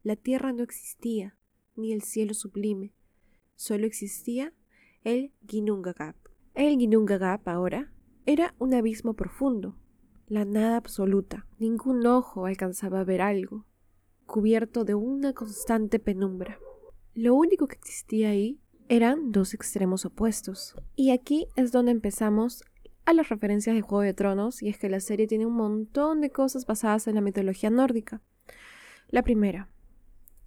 La 0.02 0.16
tierra 0.16 0.52
no 0.52 0.62
existía, 0.62 1.37
ni 1.76 1.92
el 1.92 2.02
cielo 2.02 2.32
sublime. 2.32 2.94
Solo 3.54 3.87
existía 3.87 4.54
el 5.04 5.32
Ginnungagap. 5.47 6.16
El 6.54 6.78
Ginnungagap 6.78 7.47
ahora 7.49 7.92
era 8.25 8.54
un 8.58 8.73
abismo 8.73 9.14
profundo, 9.14 9.76
la 10.28 10.44
nada 10.44 10.76
absoluta. 10.76 11.47
Ningún 11.58 12.06
ojo 12.06 12.47
alcanzaba 12.47 13.00
a 13.00 13.04
ver 13.04 13.23
algo, 13.23 13.64
cubierto 14.26 14.85
de 14.85 14.94
una 14.94 15.32
constante 15.32 15.99
penumbra. 15.99 16.58
Lo 17.14 17.35
único 17.35 17.66
que 17.66 17.76
existía 17.76 18.28
ahí 18.30 18.61
eran 18.88 19.32
dos 19.32 19.54
extremos 19.54 20.04
opuestos. 20.04 20.75
Y 20.97 21.11
aquí 21.11 21.47
es 21.56 21.73
donde 21.73 21.92
empezamos 21.92 22.62
a 23.04 23.14
las 23.14 23.30
referencias 23.30 23.75
de 23.75 23.82
Juego 23.82 24.02
de 24.02 24.14
Tronos, 24.14 24.62
y 24.62 24.68
es 24.68 24.78
que 24.78 24.90
la 24.90 25.00
serie 25.00 25.26
tiene 25.26 25.47
un 25.47 25.54
montón 25.54 26.20
de 26.20 26.30
cosas 26.30 26.66
basadas 26.66 27.08
en 27.08 27.14
la 27.14 27.23
mitología 27.23 27.70
nórdica. 27.70 28.20
La 29.08 29.23
primera, 29.23 29.70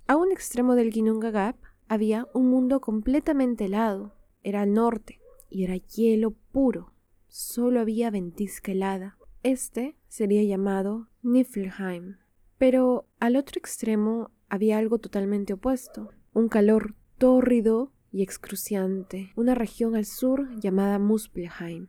a 0.06 0.16
un 0.16 0.32
extremo 0.32 0.76
del 0.76 0.92
Ginnungagap 0.92 1.56
había 1.88 2.28
un 2.34 2.50
mundo 2.50 2.80
completamente 2.80 3.66
helado, 3.66 4.14
era 4.44 4.66
norte, 4.68 5.20
y 5.50 5.64
era 5.64 5.76
hielo 5.76 6.32
puro, 6.52 6.94
solo 7.28 7.80
había 7.80 8.12
ventisca 8.12 8.72
helada. 8.72 9.18
Este 9.44 9.96
sería 10.08 10.44
llamado 10.44 11.08
Niflheim. 11.24 12.18
Pero 12.60 13.08
al 13.20 13.36
otro 13.36 13.58
extremo 13.58 14.30
había 14.50 14.78
algo 14.78 15.00
totalmente 15.00 15.54
opuesto, 15.54 16.12
un 16.34 16.48
calor 16.48 16.94
tórrido 17.18 17.92
y 18.12 18.22
excruciante, 18.22 19.32
una 19.36 19.56
región 19.56 19.96
al 19.96 20.06
sur 20.06 20.48
llamada 20.60 21.00
Muspelheim. 21.00 21.88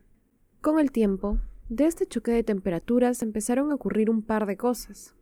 Con 0.61 0.79
el 0.79 0.91
tiempo, 0.91 1.41
de 1.69 1.85
este 1.85 2.07
choque 2.07 2.31
de 2.31 2.43
temperaturas 2.43 3.21
empezaron 3.21 3.71
a 3.71 3.75
ocurrir 3.75 4.09
un 4.09 4.23
par 4.23 4.47
de 4.47 4.57
cosas. 4.57 5.13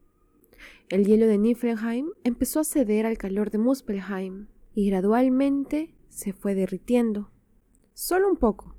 El 0.87 1.05
hielo 1.05 1.27
de 1.27 1.37
Niflheim 1.37 2.11
empezó 2.23 2.61
a 2.61 2.63
ceder 2.63 3.05
al 3.05 3.17
calor 3.17 3.51
de 3.51 3.57
Muspelheim 3.57 4.47
y 4.73 4.89
gradualmente 4.89 5.95
se 6.07 6.31
fue 6.31 6.55
derritiendo. 6.55 7.29
Solo 7.93 8.29
un 8.29 8.37
poco, 8.37 8.75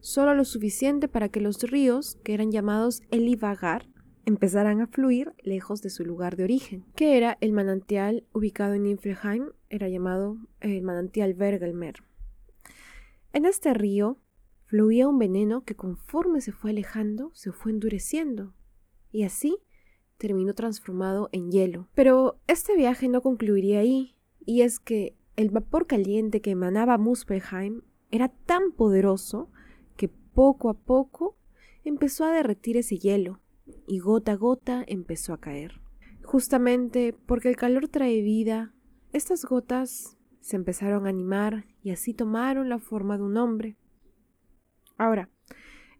solo 0.00 0.34
lo 0.34 0.44
suficiente 0.44 1.08
para 1.08 1.28
que 1.28 1.40
los 1.40 1.62
ríos, 1.62 2.16
que 2.24 2.34
eran 2.34 2.50
llamados 2.50 3.02
Elivagar, 3.10 3.88
empezaran 4.24 4.80
a 4.80 4.86
fluir 4.86 5.32
lejos 5.42 5.80
de 5.80 5.90
su 5.90 6.04
lugar 6.04 6.36
de 6.36 6.44
origen, 6.44 6.84
que 6.94 7.16
era 7.16 7.38
el 7.40 7.52
manantial 7.52 8.26
ubicado 8.32 8.74
en 8.74 8.82
Niflheim, 8.82 9.50
era 9.70 9.88
llamado 9.88 10.36
el 10.60 10.82
manantial 10.82 11.34
Bergelmer. 11.34 11.94
En 13.32 13.46
este 13.46 13.72
río 13.72 14.18
fluía 14.66 15.08
un 15.08 15.18
veneno 15.18 15.64
que 15.64 15.76
conforme 15.76 16.42
se 16.42 16.52
fue 16.52 16.70
alejando 16.70 17.30
se 17.32 17.52
fue 17.52 17.72
endureciendo, 17.72 18.54
y 19.10 19.22
así 19.22 19.56
terminó 20.18 20.52
transformado 20.52 21.30
en 21.32 21.50
hielo. 21.50 21.88
Pero 21.94 22.38
este 22.48 22.76
viaje 22.76 23.08
no 23.08 23.22
concluiría 23.22 23.80
ahí, 23.80 24.16
y 24.44 24.60
es 24.60 24.78
que 24.78 25.16
el 25.36 25.50
vapor 25.50 25.86
caliente 25.86 26.42
que 26.42 26.50
emanaba 26.50 26.98
Muspelheim 26.98 27.82
era 28.10 28.28
tan 28.28 28.72
poderoso 28.72 29.50
poco 30.38 30.70
a 30.70 30.74
poco 30.74 31.36
empezó 31.82 32.24
a 32.24 32.30
derretir 32.30 32.76
ese 32.76 32.96
hielo, 32.96 33.40
y 33.88 33.98
gota 33.98 34.30
a 34.30 34.36
gota 34.36 34.84
empezó 34.86 35.32
a 35.32 35.40
caer. 35.40 35.80
Justamente 36.22 37.12
porque 37.26 37.48
el 37.48 37.56
calor 37.56 37.88
trae 37.88 38.22
vida, 38.22 38.72
estas 39.12 39.44
gotas 39.44 40.16
se 40.38 40.54
empezaron 40.54 41.06
a 41.06 41.08
animar 41.08 41.64
y 41.82 41.90
así 41.90 42.14
tomaron 42.14 42.68
la 42.68 42.78
forma 42.78 43.18
de 43.18 43.24
un 43.24 43.36
hombre. 43.36 43.78
Ahora, 44.96 45.28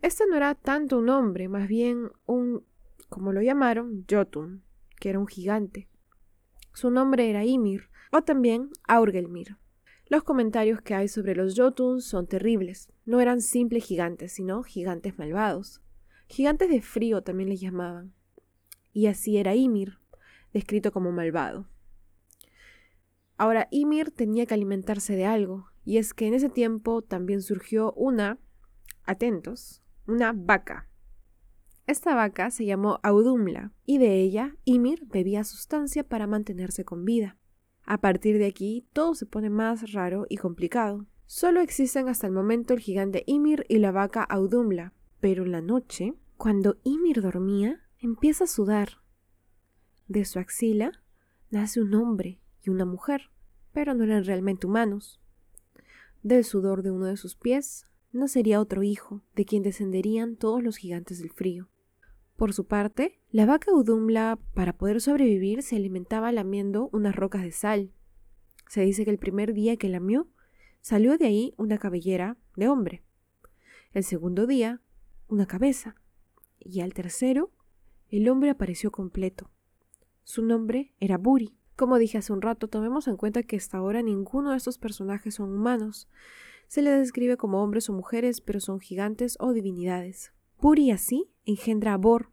este 0.02 0.24
no 0.28 0.36
era 0.36 0.54
tanto 0.54 0.98
un 0.98 1.08
hombre, 1.08 1.48
más 1.48 1.66
bien 1.66 2.12
un, 2.24 2.64
como 3.08 3.32
lo 3.32 3.42
llamaron, 3.42 4.04
Jotun, 4.08 4.62
que 5.00 5.08
era 5.08 5.18
un 5.18 5.26
gigante. 5.26 5.88
Su 6.74 6.92
nombre 6.92 7.28
era 7.28 7.44
Ymir, 7.44 7.90
o 8.12 8.22
también 8.22 8.70
Aurgelmir. 8.86 9.56
Los 10.10 10.24
comentarios 10.24 10.80
que 10.80 10.94
hay 10.94 11.06
sobre 11.06 11.34
los 11.34 11.54
Jotuns 11.54 12.04
son 12.04 12.26
terribles. 12.26 12.90
No 13.04 13.20
eran 13.20 13.42
simples 13.42 13.84
gigantes, 13.84 14.32
sino 14.32 14.62
gigantes 14.62 15.18
malvados. 15.18 15.82
Gigantes 16.28 16.70
de 16.70 16.80
frío 16.80 17.22
también 17.22 17.50
les 17.50 17.60
llamaban. 17.60 18.14
Y 18.94 19.06
así 19.06 19.36
era 19.36 19.54
Ymir, 19.54 19.98
descrito 20.52 20.92
como 20.92 21.12
malvado. 21.12 21.68
Ahora, 23.36 23.68
Ymir 23.70 24.10
tenía 24.10 24.46
que 24.46 24.54
alimentarse 24.54 25.14
de 25.14 25.26
algo, 25.26 25.66
y 25.84 25.98
es 25.98 26.14
que 26.14 26.26
en 26.26 26.34
ese 26.34 26.48
tiempo 26.48 27.02
también 27.02 27.42
surgió 27.42 27.92
una, 27.92 28.38
atentos, 29.04 29.82
una 30.06 30.32
vaca. 30.32 30.88
Esta 31.86 32.14
vaca 32.14 32.50
se 32.50 32.66
llamó 32.66 32.98
Audumla, 33.02 33.72
y 33.84 33.98
de 33.98 34.20
ella 34.20 34.56
Ymir 34.64 35.06
bebía 35.06 35.44
sustancia 35.44 36.02
para 36.02 36.26
mantenerse 36.26 36.84
con 36.84 37.04
vida. 37.04 37.37
A 37.90 37.96
partir 38.02 38.36
de 38.36 38.44
aquí, 38.44 38.84
todo 38.92 39.14
se 39.14 39.24
pone 39.24 39.48
más 39.48 39.92
raro 39.92 40.26
y 40.28 40.36
complicado. 40.36 41.06
Solo 41.24 41.62
existen 41.62 42.06
hasta 42.06 42.26
el 42.26 42.34
momento 42.34 42.74
el 42.74 42.80
gigante 42.80 43.24
Ymir 43.26 43.64
y 43.66 43.78
la 43.78 43.92
vaca 43.92 44.22
Audumla, 44.22 44.92
pero 45.20 45.44
en 45.44 45.52
la 45.52 45.62
noche, 45.62 46.12
cuando 46.36 46.76
Ymir 46.84 47.22
dormía, 47.22 47.80
empieza 47.98 48.44
a 48.44 48.46
sudar. 48.46 48.98
De 50.06 50.26
su 50.26 50.38
axila 50.38 51.02
nace 51.50 51.80
un 51.80 51.94
hombre 51.94 52.42
y 52.62 52.68
una 52.68 52.84
mujer, 52.84 53.30
pero 53.72 53.94
no 53.94 54.04
eran 54.04 54.26
realmente 54.26 54.66
humanos. 54.66 55.18
Del 56.22 56.44
sudor 56.44 56.82
de 56.82 56.90
uno 56.90 57.06
de 57.06 57.16
sus 57.16 57.36
pies 57.36 57.86
nacería 58.12 58.60
otro 58.60 58.82
hijo, 58.82 59.22
de 59.34 59.46
quien 59.46 59.62
descenderían 59.62 60.36
todos 60.36 60.62
los 60.62 60.76
gigantes 60.76 61.20
del 61.20 61.30
frío. 61.30 61.70
Por 62.38 62.52
su 62.52 62.68
parte, 62.68 63.18
la 63.32 63.46
vaca 63.46 63.74
Udumla, 63.74 64.38
para 64.54 64.72
poder 64.72 65.00
sobrevivir, 65.00 65.64
se 65.64 65.74
alimentaba 65.74 66.30
lamiendo 66.30 66.88
unas 66.92 67.16
rocas 67.16 67.42
de 67.42 67.50
sal. 67.50 67.90
Se 68.68 68.80
dice 68.82 69.04
que 69.04 69.10
el 69.10 69.18
primer 69.18 69.54
día 69.54 69.76
que 69.76 69.88
lamió, 69.88 70.28
salió 70.80 71.18
de 71.18 71.26
ahí 71.26 71.52
una 71.56 71.78
cabellera 71.78 72.36
de 72.54 72.68
hombre. 72.68 73.02
El 73.92 74.04
segundo 74.04 74.46
día, 74.46 74.80
una 75.26 75.46
cabeza, 75.46 75.96
y 76.60 76.80
al 76.80 76.94
tercero, 76.94 77.50
el 78.08 78.28
hombre 78.28 78.50
apareció 78.50 78.92
completo. 78.92 79.50
Su 80.22 80.44
nombre 80.44 80.94
era 81.00 81.18
Buri. 81.18 81.58
Como 81.74 81.98
dije 81.98 82.18
hace 82.18 82.32
un 82.32 82.40
rato, 82.40 82.68
tomemos 82.68 83.08
en 83.08 83.16
cuenta 83.16 83.42
que 83.42 83.56
hasta 83.56 83.78
ahora 83.78 84.00
ninguno 84.00 84.52
de 84.52 84.58
estos 84.58 84.78
personajes 84.78 85.34
son 85.34 85.52
humanos. 85.52 86.08
Se 86.68 86.82
les 86.82 87.00
describe 87.00 87.36
como 87.36 87.64
hombres 87.64 87.90
o 87.90 87.94
mujeres, 87.94 88.40
pero 88.40 88.60
son 88.60 88.78
gigantes 88.78 89.36
o 89.40 89.52
divinidades. 89.52 90.32
Buri 90.60 90.90
así 90.90 91.30
engendra 91.44 91.94
a 91.94 91.96
Bor, 91.96 92.32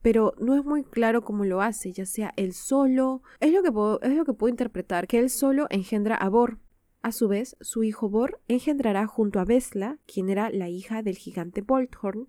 pero 0.00 0.34
no 0.38 0.54
es 0.54 0.64
muy 0.64 0.84
claro 0.84 1.24
cómo 1.24 1.44
lo 1.44 1.62
hace, 1.62 1.92
ya 1.92 2.06
sea 2.06 2.32
él 2.36 2.52
solo, 2.52 3.22
es 3.40 3.52
lo 3.52 3.62
que 3.64 3.72
puedo, 3.72 4.00
es 4.02 4.14
lo 4.14 4.24
que 4.24 4.34
puedo 4.34 4.50
interpretar, 4.50 5.08
que 5.08 5.18
él 5.18 5.30
solo 5.30 5.66
engendra 5.70 6.14
a 6.14 6.28
Bor. 6.28 6.60
A 7.02 7.10
su 7.10 7.26
vez, 7.26 7.56
su 7.60 7.82
hijo 7.82 8.08
Bor 8.08 8.40
engendrará 8.46 9.06
junto 9.08 9.40
a 9.40 9.44
Vesla, 9.44 9.98
quien 10.06 10.28
era 10.28 10.50
la 10.50 10.68
hija 10.68 11.02
del 11.02 11.16
gigante 11.16 11.60
Bolthorn, 11.60 12.28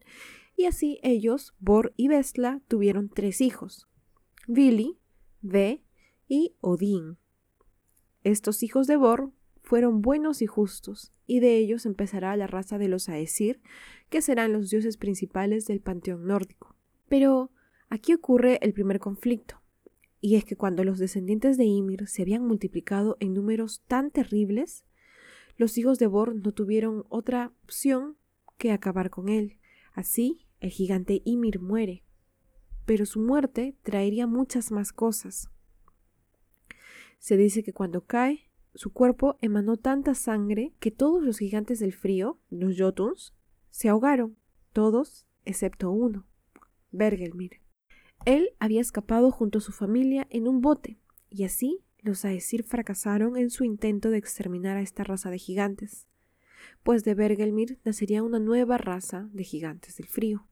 y 0.55 0.65
así 0.65 0.99
ellos, 1.03 1.53
Bor 1.59 1.93
y 1.97 2.07
Vesla, 2.07 2.61
tuvieron 2.67 3.09
tres 3.09 3.39
hijos, 3.39 3.87
Vili, 4.47 4.97
Ve 5.41 5.83
y 6.27 6.55
Odín. 6.61 7.17
Estos 8.23 8.63
hijos 8.63 8.87
de 8.87 8.97
Bor 8.97 9.31
fueron 9.67 10.01
buenos 10.01 10.41
y 10.41 10.45
justos, 10.45 11.11
y 11.25 11.41
de 11.41 11.57
ellos 11.57 11.85
empezará 11.85 12.37
la 12.37 12.47
raza 12.47 12.77
de 12.77 12.87
los 12.87 13.09
Aesir, 13.09 13.59
que 14.09 14.21
serán 14.21 14.53
los 14.53 14.69
dioses 14.69 14.95
principales 14.95 15.65
del 15.65 15.81
panteón 15.81 16.25
nórdico. 16.25 16.77
Pero 17.09 17.51
aquí 17.89 18.13
ocurre 18.13 18.59
el 18.61 18.71
primer 18.71 18.99
conflicto. 18.99 19.61
Y 20.21 20.37
es 20.37 20.45
que 20.45 20.55
cuando 20.55 20.85
los 20.85 20.99
descendientes 20.99 21.57
de 21.57 21.65
Ymir 21.65 22.07
se 22.07 22.21
habían 22.21 22.47
multiplicado 22.47 23.17
en 23.19 23.33
números 23.33 23.83
tan 23.87 24.09
terribles, 24.09 24.85
los 25.57 25.77
hijos 25.77 25.99
de 25.99 26.07
Bor 26.07 26.33
no 26.33 26.53
tuvieron 26.53 27.03
otra 27.09 27.51
opción 27.65 28.15
que 28.57 28.71
acabar 28.71 29.09
con 29.09 29.27
él. 29.27 29.57
Así, 29.91 30.47
el 30.61 30.69
gigante 30.69 31.21
Ymir 31.25 31.59
muere. 31.59 32.05
Pero 32.85 33.05
su 33.05 33.19
muerte 33.19 33.75
traería 33.83 34.27
muchas 34.27 34.71
más 34.71 34.93
cosas. 34.93 35.49
Se 37.19 37.35
dice 37.35 37.63
que 37.63 37.73
cuando 37.73 38.05
cae, 38.05 38.46
su 38.77 38.93
cuerpo 38.93 39.39
emanó 39.41 39.75
tanta 39.77 40.13
sangre 40.13 40.71
que 40.79 40.91
todos 40.91 41.23
los 41.23 41.39
gigantes 41.39 41.79
del 41.79 41.93
frío, 41.93 42.39
los 42.49 42.77
Jotuns, 42.77 43.33
se 43.71 43.89
ahogaron, 43.89 44.37
todos 44.71 45.25
excepto 45.45 45.89
uno, 45.89 46.27
Bergelmir. 46.91 47.61
Él 48.25 48.51
había 48.59 48.81
escapado 48.81 49.31
junto 49.31 49.57
a 49.57 49.61
su 49.61 49.71
familia 49.71 50.27
en 50.29 50.47
un 50.47 50.61
bote, 50.61 50.99
y 51.29 51.43
así 51.43 51.83
los 52.01 52.23
Aesir 52.23 52.63
fracasaron 52.63 53.35
en 53.35 53.49
su 53.49 53.63
intento 53.63 54.11
de 54.11 54.17
exterminar 54.17 54.77
a 54.77 54.81
esta 54.81 55.03
raza 55.03 55.31
de 55.31 55.39
gigantes, 55.39 56.07
pues 56.83 57.03
de 57.03 57.15
Bergelmir 57.15 57.79
nacería 57.83 58.21
una 58.21 58.39
nueva 58.39 58.77
raza 58.77 59.27
de 59.33 59.43
gigantes 59.43 59.97
del 59.97 60.07
frío. 60.07 60.47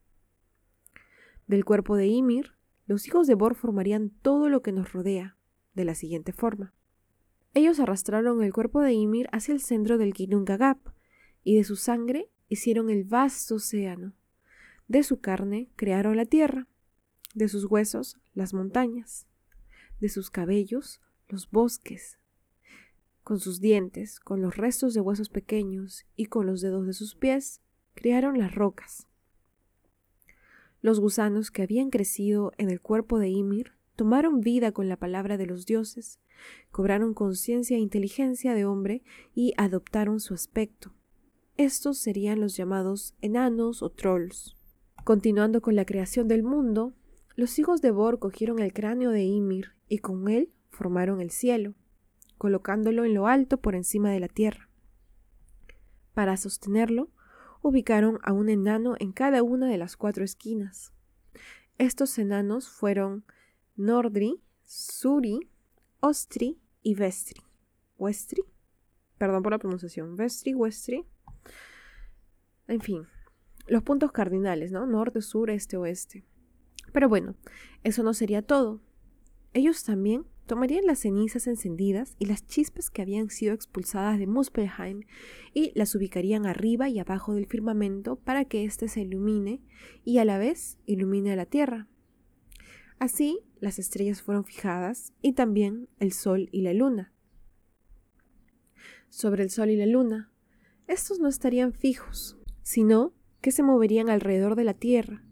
Del 1.45 1.63
cuerpo 1.63 1.95
de 1.95 2.07
Ymir, 2.07 2.53
los 2.87 3.05
hijos 3.07 3.27
de 3.27 3.35
Bor 3.35 3.53
formarían 3.53 4.09
todo 4.09 4.49
lo 4.49 4.63
que 4.63 4.71
nos 4.71 4.93
rodea, 4.93 5.37
de 5.75 5.85
la 5.85 5.93
siguiente 5.93 6.33
forma. 6.33 6.74
Ellos 7.55 7.79
arrastraron 7.79 8.43
el 8.43 8.51
cuerpo 8.51 8.81
de 8.81 8.91
Ymir 8.91 9.29
hacia 9.31 9.53
el 9.53 9.61
centro 9.61 9.97
del 9.97 10.13
Ginnungagap, 10.13 10.77
y 11.41 11.55
de 11.55 11.63
su 11.63 11.77
sangre 11.77 12.29
hicieron 12.49 12.89
el 12.89 13.05
vasto 13.05 13.55
océano. 13.55 14.13
De 14.89 15.03
su 15.03 15.21
carne 15.21 15.69
crearon 15.77 16.17
la 16.17 16.25
tierra, 16.25 16.67
de 17.33 17.47
sus 17.47 17.63
huesos 17.63 18.17
las 18.33 18.53
montañas, 18.53 19.25
de 20.01 20.09
sus 20.09 20.29
cabellos 20.29 20.99
los 21.29 21.49
bosques, 21.49 22.19
con 23.23 23.39
sus 23.39 23.61
dientes, 23.61 24.19
con 24.19 24.41
los 24.41 24.57
restos 24.57 24.93
de 24.93 24.99
huesos 24.99 25.29
pequeños 25.29 26.05
y 26.17 26.25
con 26.25 26.45
los 26.45 26.59
dedos 26.59 26.85
de 26.85 26.93
sus 26.93 27.15
pies, 27.15 27.61
crearon 27.93 28.37
las 28.37 28.53
rocas. 28.53 29.07
Los 30.81 30.99
gusanos 30.99 31.51
que 31.51 31.63
habían 31.63 31.89
crecido 31.89 32.51
en 32.57 32.69
el 32.69 32.81
cuerpo 32.81 33.17
de 33.17 33.29
Ymir 33.29 33.71
tomaron 33.95 34.41
vida 34.41 34.73
con 34.73 34.89
la 34.89 34.97
palabra 34.97 35.37
de 35.37 35.45
los 35.45 35.65
dioses, 35.65 36.19
cobraron 36.71 37.13
conciencia 37.13 37.77
e 37.77 37.79
inteligencia 37.79 38.53
de 38.53 38.65
hombre 38.65 39.03
y 39.33 39.53
adoptaron 39.57 40.19
su 40.19 40.33
aspecto. 40.33 40.93
Estos 41.57 41.97
serían 41.97 42.41
los 42.41 42.57
llamados 42.57 43.15
enanos 43.21 43.81
o 43.81 43.89
trolls. 43.89 44.57
Continuando 45.03 45.61
con 45.61 45.75
la 45.75 45.85
creación 45.85 46.27
del 46.27 46.43
mundo, 46.43 46.93
los 47.35 47.59
hijos 47.59 47.81
de 47.81 47.91
Bor 47.91 48.19
cogieron 48.19 48.59
el 48.59 48.73
cráneo 48.73 49.11
de 49.11 49.23
Ymir 49.23 49.73
y 49.87 49.99
con 49.99 50.27
él 50.27 50.51
formaron 50.69 51.21
el 51.21 51.31
cielo, 51.31 51.75
colocándolo 52.37 53.05
en 53.05 53.13
lo 53.13 53.27
alto 53.27 53.57
por 53.57 53.75
encima 53.75 54.11
de 54.11 54.19
la 54.19 54.27
tierra. 54.27 54.69
Para 56.13 56.37
sostenerlo, 56.37 57.09
ubicaron 57.61 58.19
a 58.23 58.31
un 58.31 58.49
enano 58.49 58.95
en 58.99 59.11
cada 59.11 59.43
una 59.43 59.67
de 59.67 59.77
las 59.77 59.97
cuatro 59.97 60.23
esquinas. 60.23 60.93
Estos 61.77 62.17
enanos 62.17 62.69
fueron 62.69 63.25
Nordri, 63.75 64.41
Suri, 64.63 65.49
Ostri 66.07 66.61
y 66.83 66.93
Vestri. 66.93 67.41
Westri, 67.97 68.43
perdón 69.17 69.41
por 69.41 69.53
la 69.53 69.57
pronunciación, 69.57 70.15
Vestri, 70.15 70.53
Westri. 70.53 71.03
En 72.67 72.79
fin, 72.79 73.07
los 73.65 73.81
puntos 73.81 74.11
cardinales, 74.11 74.71
¿no? 74.71 74.85
Norte, 74.85 75.23
sur, 75.23 75.49
este, 75.49 75.77
oeste. 75.77 76.23
Pero 76.93 77.09
bueno, 77.09 77.33
eso 77.83 78.03
no 78.03 78.13
sería 78.13 78.43
todo. 78.43 78.81
Ellos 79.53 79.83
también 79.83 80.27
tomarían 80.45 80.85
las 80.85 80.99
cenizas 80.99 81.47
encendidas 81.47 82.15
y 82.19 82.25
las 82.25 82.45
chispas 82.45 82.91
que 82.91 83.01
habían 83.01 83.31
sido 83.31 83.55
expulsadas 83.55 84.19
de 84.19 84.27
Muspelheim 84.27 85.05
y 85.55 85.71
las 85.73 85.95
ubicarían 85.95 86.45
arriba 86.45 86.87
y 86.87 86.99
abajo 86.99 87.33
del 87.33 87.47
firmamento 87.47 88.15
para 88.15 88.45
que 88.45 88.63
éste 88.63 88.89
se 88.89 89.01
ilumine 89.01 89.59
y 90.03 90.19
a 90.19 90.25
la 90.25 90.37
vez 90.37 90.77
ilumine 90.85 91.31
a 91.31 91.35
la 91.35 91.47
tierra. 91.47 91.87
Así, 92.99 93.39
las 93.59 93.79
estrellas 93.79 94.21
fueron 94.21 94.45
fijadas 94.45 95.13
y 95.21 95.33
también 95.33 95.89
el 95.99 96.13
sol 96.13 96.49
y 96.51 96.61
la 96.61 96.73
luna. 96.73 97.13
Sobre 99.09 99.43
el 99.43 99.49
sol 99.49 99.69
y 99.69 99.75
la 99.75 99.85
luna, 99.85 100.31
estos 100.87 101.19
no 101.19 101.27
estarían 101.27 101.73
fijos, 101.73 102.37
sino 102.61 103.13
que 103.41 103.51
se 103.51 103.63
moverían 103.63 104.09
alrededor 104.09 104.55
de 104.55 104.63
la 104.63 104.73
tierra, 104.73 105.23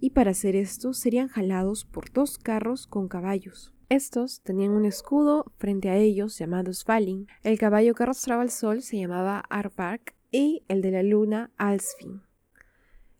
y 0.00 0.10
para 0.10 0.32
hacer 0.32 0.56
esto 0.56 0.92
serían 0.92 1.28
jalados 1.28 1.84
por 1.84 2.12
dos 2.12 2.38
carros 2.38 2.86
con 2.86 3.08
caballos. 3.08 3.74
Estos 3.88 4.40
tenían 4.42 4.72
un 4.72 4.84
escudo 4.86 5.52
frente 5.56 5.88
a 5.88 5.96
ellos 5.96 6.38
llamado 6.38 6.72
Svalin. 6.72 7.26
El 7.42 7.58
caballo 7.58 7.94
que 7.94 8.02
arrastraba 8.02 8.42
el 8.42 8.50
sol 8.50 8.82
se 8.82 8.98
llamaba 8.98 9.44
Arpark 9.50 10.14
y 10.30 10.62
el 10.68 10.82
de 10.82 10.90
la 10.90 11.02
luna 11.02 11.52
Alsfin. 11.56 12.22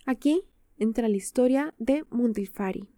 Aquí 0.06 0.42
entra 0.76 1.08
la 1.08 1.16
historia 1.16 1.74
de 1.78 2.04
Mundilfari. 2.10 2.93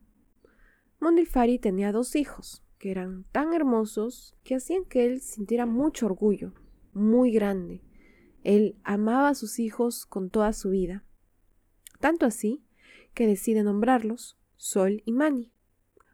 Mundilfari 1.01 1.59
tenía 1.59 1.93
dos 1.93 2.17
hijos, 2.17 2.65
que 2.79 2.91
eran 2.91 3.25
tan 3.33 3.55
hermosos 3.55 4.37
que 4.45 4.55
hacían 4.55 4.85
que 4.85 5.07
él 5.07 5.21
sintiera 5.21 5.67
mucho 5.67 6.07
orgullo, 6.07 6.53
muy 6.93 7.33
grande. 7.33 7.83
Él 8.43 8.77
amaba 8.85 9.29
a 9.29 9.35
sus 9.35 9.59
hijos 9.59 10.07
con 10.07 10.31
toda 10.31 10.53
su 10.53 10.71
vida. 10.71 11.05
Tanto 12.01 12.27
así 12.27 12.65
que 13.15 13.27
decide 13.27 13.63
nombrarlos 13.63 14.39
Sol 14.57 15.03
y 15.05 15.13
Mani. 15.13 15.53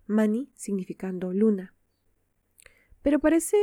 Mani 0.07 0.51
significando 0.55 1.33
luna. 1.33 1.75
Pero 3.03 3.19
parece 3.19 3.57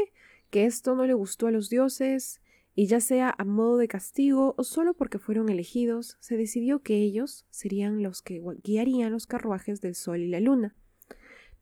que 0.50 0.66
esto 0.66 0.96
no 0.96 1.06
le 1.06 1.14
gustó 1.14 1.48
a 1.48 1.52
los 1.52 1.70
dioses, 1.70 2.42
y 2.76 2.88
ya 2.88 3.02
sea 3.02 3.36
a 3.38 3.44
modo 3.44 3.78
de 3.78 3.88
castigo 3.88 4.56
o 4.58 4.64
solo 4.64 4.94
porque 4.94 5.20
fueron 5.20 5.50
elegidos, 5.50 6.18
se 6.22 6.38
decidió 6.38 6.82
que 6.82 6.96
ellos 6.96 7.46
serían 7.50 8.04
los 8.04 8.22
que 8.22 8.42
guiarían 8.64 9.12
los 9.12 9.28
carruajes 9.28 9.82
del 9.82 9.96
sol 9.96 10.22
y 10.22 10.28
la 10.28 10.40
luna. 10.40 10.76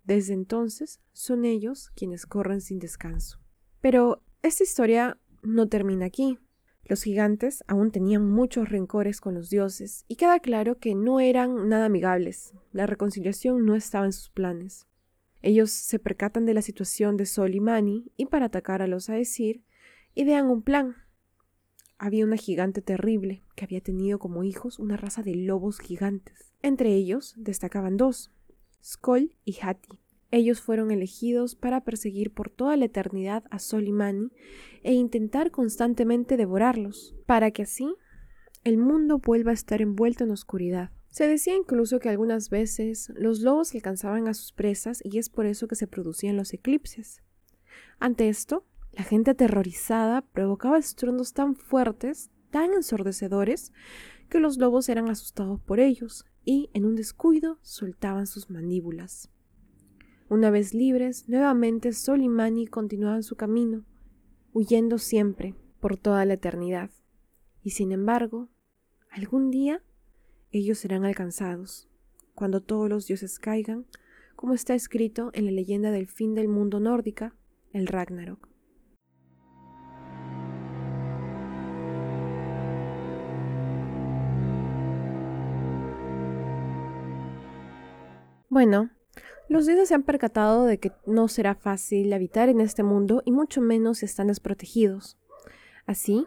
Desde 0.08 0.34
entonces 0.34 1.02
son 1.12 1.44
ellos 1.44 1.92
quienes 1.94 2.26
corren 2.26 2.62
sin 2.62 2.80
descanso. 2.80 3.40
Pero 3.82 4.24
esta 4.42 4.64
historia 4.64 5.20
no 5.44 5.68
termina 5.68 6.06
aquí. 6.06 6.40
Los 6.86 7.04
gigantes 7.04 7.66
aún 7.68 7.92
tenían 7.92 8.26
muchos 8.26 8.70
rencores 8.70 9.20
con 9.20 9.36
los 9.36 9.50
dioses, 9.50 10.06
y 10.08 10.16
queda 10.16 10.40
claro 10.40 10.80
que 10.80 10.96
no 10.96 11.20
eran 11.20 11.68
nada 11.68 11.88
amigables. 11.88 12.54
La 12.72 12.88
reconciliación 12.88 13.66
no 13.66 13.76
estaba 13.76 14.06
en 14.06 14.14
sus 14.14 14.30
planes. 14.30 14.88
Ellos 15.42 15.72
se 15.72 16.00
percatan 16.00 16.46
de 16.46 16.54
la 16.54 16.62
situación 16.62 17.18
de 17.18 17.26
Sol 17.26 17.54
y 17.54 17.60
Mani, 17.60 18.10
y 18.16 18.28
para 18.28 18.46
atacar 18.46 18.82
a 18.82 18.88
los 18.88 19.10
Aesir, 19.10 19.66
idean 20.16 20.50
un 20.50 20.62
plan. 20.62 20.96
Había 21.98 22.24
una 22.24 22.38
gigante 22.38 22.82
terrible 22.82 23.44
que 23.58 23.66
había 23.66 23.82
tenido 23.82 24.20
como 24.20 24.46
hijos 24.46 24.80
una 24.80 24.96
raza 24.96 25.22
de 25.22 25.36
lobos 25.36 25.80
gigantes. 25.80 26.54
Entre 26.62 26.94
ellos 26.94 27.34
destacaban 27.38 27.98
dos, 27.98 28.32
Skoll 28.84 29.36
y 29.44 29.58
Hati. 29.62 30.00
Ellos 30.30 30.62
fueron 30.62 30.92
elegidos 30.92 31.56
para 31.56 31.82
perseguir 31.82 32.34
por 32.34 32.50
toda 32.50 32.76
la 32.76 32.86
eternidad 32.86 33.46
a 33.50 33.60
Sol 33.60 33.88
y 33.88 33.94
Mani 33.94 34.30
e 34.84 34.94
intentar 34.94 35.52
constantemente 35.52 36.36
devorarlos, 36.36 37.16
para 37.26 37.52
que 37.52 37.64
así 37.64 37.96
el 38.64 38.78
mundo 38.78 39.20
vuelva 39.20 39.52
a 39.52 39.54
estar 39.54 39.82
envuelto 39.82 40.26
en 40.26 40.32
oscuridad. 40.32 40.92
Se 41.10 41.28
decía 41.28 41.56
incluso 41.56 42.00
que 42.00 42.10
algunas 42.10 42.50
veces 42.50 43.12
los 43.16 43.40
lobos 43.40 43.74
alcanzaban 43.74 44.28
a 44.28 44.34
sus 44.34 44.52
presas 44.52 45.02
y 45.04 45.18
es 45.18 45.30
por 45.30 45.46
eso 45.46 45.68
que 45.68 45.76
se 45.76 45.88
producían 45.88 46.36
los 46.36 46.54
eclipses. 46.54 47.24
Ante 48.00 48.28
esto, 48.28 48.66
la 48.92 49.04
gente 49.04 49.32
aterrorizada 49.32 50.22
provocaba 50.22 50.78
estruendos 50.78 51.34
tan 51.34 51.56
fuertes, 51.56 52.30
tan 52.52 52.74
ensordecedores, 52.74 53.72
que 54.30 54.40
los 54.40 54.58
lobos 54.58 54.90
eran 54.90 55.10
asustados 55.10 55.62
por 55.62 55.80
ellos 55.80 56.26
y, 56.48 56.70
en 56.74 56.86
un 56.86 56.96
descuido, 56.96 57.60
soltaban 57.62 58.26
sus 58.26 58.50
mandíbulas. 58.50 59.30
Una 60.30 60.50
vez 60.50 60.74
libres, 60.74 61.28
nuevamente 61.28 61.92
Sol 61.92 62.22
y 62.22 62.30
Mani 62.30 62.68
continuaban 62.68 63.22
su 63.22 63.36
camino, 63.36 63.84
huyendo 64.54 64.98
siempre 64.98 65.56
por 65.82 65.98
toda 65.98 66.24
la 66.24 66.36
eternidad. 66.36 66.90
Y 67.64 67.72
sin 67.72 67.92
embargo, 67.92 68.48
algún 69.12 69.52
día 69.52 69.84
ellos 70.52 70.78
serán 70.78 71.04
alcanzados, 71.04 71.90
cuando 72.34 72.64
todos 72.64 72.88
los 72.88 73.08
dioses 73.08 73.40
caigan, 73.40 73.86
como 74.38 74.54
está 74.54 74.74
escrito 74.74 75.32
en 75.34 75.48
la 75.48 75.52
leyenda 75.52 75.92
del 75.92 76.08
fin 76.08 76.34
del 76.34 76.48
mundo 76.48 76.80
nórdica, 76.80 77.36
el 77.74 77.88
Ragnarok. 77.88 78.47
Bueno, 88.58 88.90
los 89.50 89.68
dioses 89.68 89.90
se 89.90 89.94
han 89.94 90.02
percatado 90.02 90.66
de 90.66 90.80
que 90.80 90.92
no 91.06 91.28
será 91.28 91.54
fácil 91.54 92.12
habitar 92.12 92.50
en 92.50 92.60
este 92.60 92.82
mundo 92.82 93.22
y 93.24 93.32
mucho 93.32 93.62
menos 93.62 94.02
están 94.02 94.30
desprotegidos. 94.30 95.16
Así, 95.86 96.26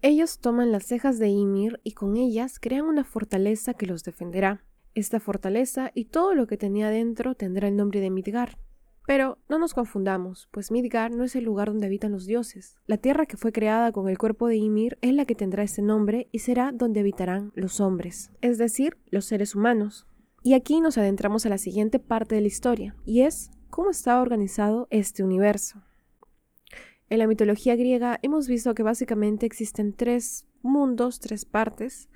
ellos 0.00 0.38
toman 0.38 0.72
las 0.72 0.86
cejas 0.86 1.18
de 1.18 1.28
Ymir 1.28 1.78
y 1.84 1.92
con 1.92 2.16
ellas 2.16 2.58
crean 2.58 2.86
una 2.86 3.04
fortaleza 3.04 3.74
que 3.74 3.84
los 3.84 4.04
defenderá. 4.04 4.64
Esta 4.94 5.20
fortaleza 5.20 5.90
y 5.92 6.06
todo 6.06 6.34
lo 6.34 6.46
que 6.46 6.56
tenía 6.56 6.88
dentro 6.88 7.34
tendrá 7.34 7.68
el 7.68 7.76
nombre 7.76 8.00
de 8.00 8.08
Midgar. 8.08 8.56
Pero 9.06 9.36
no 9.50 9.58
nos 9.58 9.74
confundamos, 9.74 10.48
pues 10.52 10.70
Midgar 10.70 11.10
no 11.10 11.24
es 11.24 11.36
el 11.36 11.44
lugar 11.44 11.68
donde 11.68 11.88
habitan 11.88 12.12
los 12.12 12.24
dioses. 12.24 12.78
La 12.86 12.96
tierra 12.96 13.26
que 13.26 13.36
fue 13.36 13.52
creada 13.52 13.92
con 13.92 14.08
el 14.08 14.16
cuerpo 14.16 14.48
de 14.48 14.56
Ymir 14.56 14.96
es 15.02 15.12
la 15.12 15.26
que 15.26 15.34
tendrá 15.34 15.64
ese 15.64 15.82
nombre 15.82 16.30
y 16.32 16.38
será 16.38 16.72
donde 16.72 17.00
habitarán 17.00 17.52
los 17.54 17.80
hombres, 17.80 18.30
es 18.40 18.56
decir, 18.56 18.96
los 19.10 19.26
seres 19.26 19.54
humanos. 19.54 20.06
Y 20.46 20.54
aquí 20.54 20.80
nos 20.80 20.96
adentramos 20.96 21.44
a 21.44 21.48
la 21.48 21.58
siguiente 21.58 21.98
parte 21.98 22.36
de 22.36 22.40
la 22.40 22.46
historia, 22.46 22.94
y 23.04 23.22
es 23.22 23.50
cómo 23.68 23.90
estaba 23.90 24.22
organizado 24.22 24.86
este 24.92 25.24
universo. 25.24 25.82
En 27.08 27.18
la 27.18 27.26
mitología 27.26 27.74
griega 27.74 28.20
hemos 28.22 28.46
visto 28.46 28.72
que 28.72 28.84
básicamente 28.84 29.44
existen 29.44 29.92
tres 29.92 30.46
mundos, 30.62 31.18
tres 31.18 31.46
partes. 31.46 32.08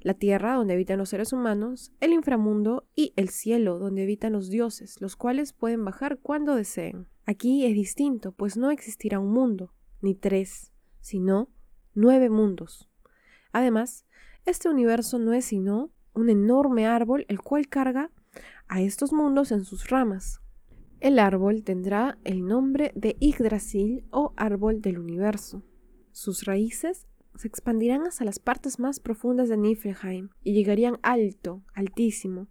La 0.00 0.14
tierra, 0.14 0.54
donde 0.54 0.74
habitan 0.74 0.98
los 0.98 1.10
seres 1.10 1.32
humanos, 1.32 1.92
el 2.00 2.12
inframundo 2.12 2.88
y 2.96 3.12
el 3.14 3.28
cielo, 3.28 3.78
donde 3.78 4.02
habitan 4.02 4.32
los 4.32 4.50
dioses, 4.50 5.00
los 5.00 5.14
cuales 5.14 5.52
pueden 5.52 5.84
bajar 5.84 6.18
cuando 6.18 6.56
deseen. 6.56 7.06
Aquí 7.26 7.64
es 7.64 7.74
distinto, 7.74 8.32
pues 8.32 8.56
no 8.56 8.72
existirá 8.72 9.20
un 9.20 9.30
mundo, 9.30 9.72
ni 10.00 10.16
tres, 10.16 10.72
sino 10.98 11.48
nueve 11.94 12.28
mundos. 12.28 12.90
Además, 13.52 14.04
este 14.46 14.68
universo 14.68 15.20
no 15.20 15.32
es 15.32 15.44
sino 15.44 15.92
un 16.14 16.30
enorme 16.30 16.86
árbol 16.86 17.24
el 17.28 17.40
cual 17.40 17.68
carga 17.68 18.10
a 18.68 18.80
estos 18.80 19.12
mundos 19.12 19.52
en 19.52 19.64
sus 19.64 19.88
ramas. 19.88 20.40
El 21.00 21.18
árbol 21.18 21.62
tendrá 21.62 22.18
el 22.24 22.44
nombre 22.44 22.92
de 22.94 23.16
Yggdrasil 23.20 24.04
o 24.10 24.32
árbol 24.36 24.82
del 24.82 24.98
universo. 24.98 25.62
Sus 26.10 26.44
raíces 26.44 27.06
se 27.36 27.46
expandirán 27.46 28.06
hasta 28.06 28.24
las 28.24 28.40
partes 28.40 28.80
más 28.80 28.98
profundas 28.98 29.48
de 29.48 29.56
Niflheim 29.56 30.30
y 30.42 30.54
llegarían 30.54 30.98
alto, 31.02 31.62
altísimo, 31.72 32.48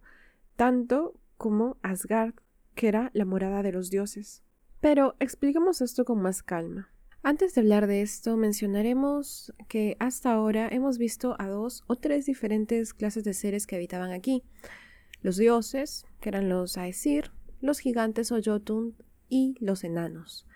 tanto 0.56 1.14
como 1.36 1.76
Asgard, 1.82 2.34
que 2.74 2.88
era 2.88 3.10
la 3.12 3.26
morada 3.26 3.62
de 3.62 3.72
los 3.72 3.90
dioses. 3.90 4.42
Pero 4.80 5.14
expliquemos 5.20 5.82
esto 5.82 6.04
con 6.04 6.22
más 6.22 6.42
calma. 6.42 6.88
Antes 7.22 7.54
de 7.54 7.60
hablar 7.60 7.86
de 7.86 8.00
esto, 8.00 8.36
mencionaremos 8.36 9.52
que 9.68 9.96
hasta 9.98 10.32
ahora 10.32 10.68
hemos 10.70 10.98
visto 10.98 11.36
a 11.38 11.48
dos 11.48 11.82
o 11.86 11.96
tres 11.96 12.26
diferentes 12.26 12.94
clases 12.94 13.24
de 13.24 13.34
seres 13.34 13.66
que 13.66 13.76
habitaban 13.76 14.12
aquí. 14.12 14.44
Los 15.20 15.36
dioses, 15.36 16.06
que 16.20 16.28
eran 16.28 16.48
los 16.48 16.76
Aesir, 16.76 17.32
los 17.60 17.80
gigantes 17.80 18.30
o 18.30 18.38
Jotun 18.42 18.94
y 19.28 19.56
los 19.60 19.82
enanos. 19.82 20.46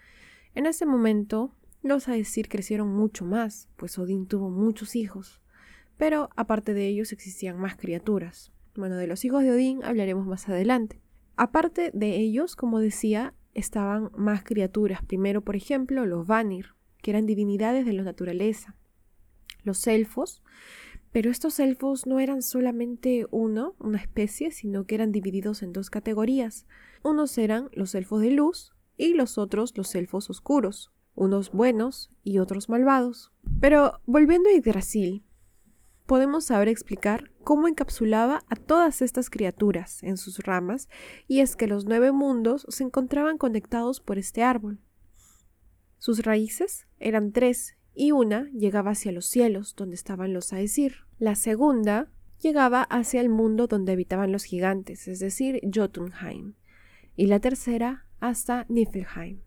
En 0.55 0.66
ese 0.66 0.87
momento, 0.87 1.55
los 1.83 2.07
Aesir 2.07 2.48
crecieron 2.48 2.88
mucho 2.92 3.25
más, 3.25 3.68
pues 3.77 3.98
Odín 3.98 4.27
tuvo 4.27 4.48
muchos 4.48 4.94
hijos. 4.94 5.40
Pero 5.96 6.31
aparte 6.37 6.75
de 6.75 6.87
ellos 6.87 7.12
existían 7.12 7.59
más 7.59 7.77
criaturas. 7.77 8.53
Bueno, 8.77 8.96
de 8.96 9.09
los 9.09 9.25
hijos 9.25 9.42
de 9.42 9.51
Odín 9.51 9.83
hablaremos 9.85 10.27
más 10.27 10.48
adelante. 10.48 11.03
Aparte 11.37 11.90
de 11.92 12.16
ellos, 12.16 12.55
como 12.55 12.79
decía, 12.79 13.35
estaban 13.55 14.11
más 14.17 14.45
criaturas. 14.45 15.05
Primero, 15.05 15.43
por 15.43 15.57
ejemplo, 15.57 16.07
los 16.07 16.27
Vanir, 16.27 16.75
que 17.03 17.11
eran 17.11 17.27
divinidades 17.27 17.87
de 17.87 17.93
la 17.93 18.03
naturaleza. 18.03 18.77
Los 19.65 19.87
elfos, 19.87 20.43
pero 21.12 21.31
estos 21.31 21.61
elfos 21.61 22.07
no 22.07 22.21
eran 22.21 22.43
solamente 22.43 23.27
uno, 23.31 23.77
una 23.79 23.99
especie, 23.99 24.51
sino 24.51 24.87
que 24.87 24.95
eran 24.95 25.12
divididos 25.12 25.62
en 25.62 25.73
dos 25.73 25.91
categorías. 25.91 26.67
Unos 27.03 27.37
eran 27.37 27.69
los 27.73 27.95
elfos 27.95 28.23
de 28.23 28.31
luz 28.31 28.73
y 28.97 29.15
los 29.15 29.37
otros 29.37 29.77
los 29.77 29.95
elfos 29.95 30.31
oscuros, 30.31 30.91
unos 31.15 31.53
buenos 31.53 32.11
y 32.25 32.38
otros 32.38 32.71
malvados. 32.71 33.31
Pero 33.61 34.01
volviendo 34.07 34.49
a 34.49 34.55
Yggdrasil, 34.55 35.23
podemos 36.07 36.45
saber 36.45 36.69
explicar 36.69 37.31
cómo 37.45 37.69
encapsulaba 37.69 38.43
a 38.49 38.57
todas 38.57 39.03
estas 39.03 39.31
criaturas 39.31 40.03
en 40.03 40.17
sus 40.17 40.38
ramas, 40.41 40.88
y 41.27 41.41
es 41.41 41.57
que 41.57 41.67
los 41.67 41.85
nueve 41.85 42.12
mundos 42.12 42.67
se 42.69 42.85
encontraban 42.85 43.38
conectados 43.38 44.01
por 44.01 44.19
este 44.19 44.43
árbol. 44.43 44.81
Sus 45.99 46.25
raíces 46.25 46.87
eran 46.99 47.33
tres, 47.33 47.77
y 47.95 48.12
una 48.12 48.51
llegaba 48.53 48.93
hacia 48.93 49.12
los 49.12 49.27
cielos, 49.27 49.75
donde 49.77 49.95
estaban 49.95 50.33
los 50.33 50.53
Aesir. 50.53 51.07
La 51.19 51.35
segunda 51.35 52.11
llegaba 52.41 52.83
hacia 52.83 53.21
el 53.21 53.29
mundo 53.29 53.67
donde 53.67 53.93
habitaban 53.93 54.33
los 54.33 54.45
gigantes, 54.45 55.07
es 55.09 55.19
decir, 55.21 55.61
Jotunheim. 55.73 56.55
Y 57.15 57.27
la 57.27 57.38
tercera 57.41 58.07
hasta 58.21 58.67
Niflheim. 58.69 59.43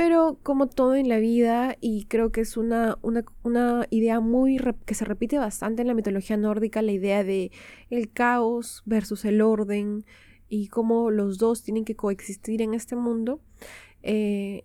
Pero 0.00 0.38
como 0.42 0.66
todo 0.66 0.94
en 0.94 1.10
la 1.10 1.18
vida, 1.18 1.76
y 1.78 2.06
creo 2.06 2.32
que 2.32 2.40
es 2.40 2.56
una, 2.56 2.96
una, 3.02 3.86
idea 3.90 4.18
muy 4.20 4.58
que 4.86 4.94
se 4.94 5.04
repite 5.04 5.36
bastante 5.36 5.82
en 5.82 5.88
la 5.88 5.92
mitología 5.92 6.38
nórdica, 6.38 6.80
la 6.80 6.92
idea 6.92 7.22
de 7.22 7.50
el 7.90 8.10
caos 8.10 8.82
versus 8.86 9.26
el 9.26 9.42
orden 9.42 10.06
y 10.48 10.68
cómo 10.68 11.10
los 11.10 11.36
dos 11.36 11.62
tienen 11.62 11.84
que 11.84 11.96
coexistir 11.96 12.62
en 12.62 12.72
este 12.72 12.96
mundo. 12.96 13.42
Eh, 14.02 14.64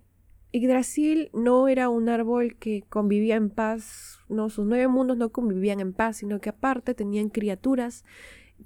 Yggdrasil 0.54 1.32
no 1.34 1.68
era 1.68 1.90
un 1.90 2.08
árbol 2.08 2.56
que 2.58 2.86
convivía 2.88 3.36
en 3.36 3.50
paz, 3.50 4.20
no, 4.30 4.50
sus 4.50 4.66
nueve 4.66 4.88
mundos 4.88 5.18
no 5.18 5.34
convivían 5.34 5.82
en 5.82 5.92
paz, 5.92 6.16
sino 6.16 6.40
que 6.40 6.48
aparte 6.48 6.94
tenían 6.94 7.28
criaturas 7.28 8.06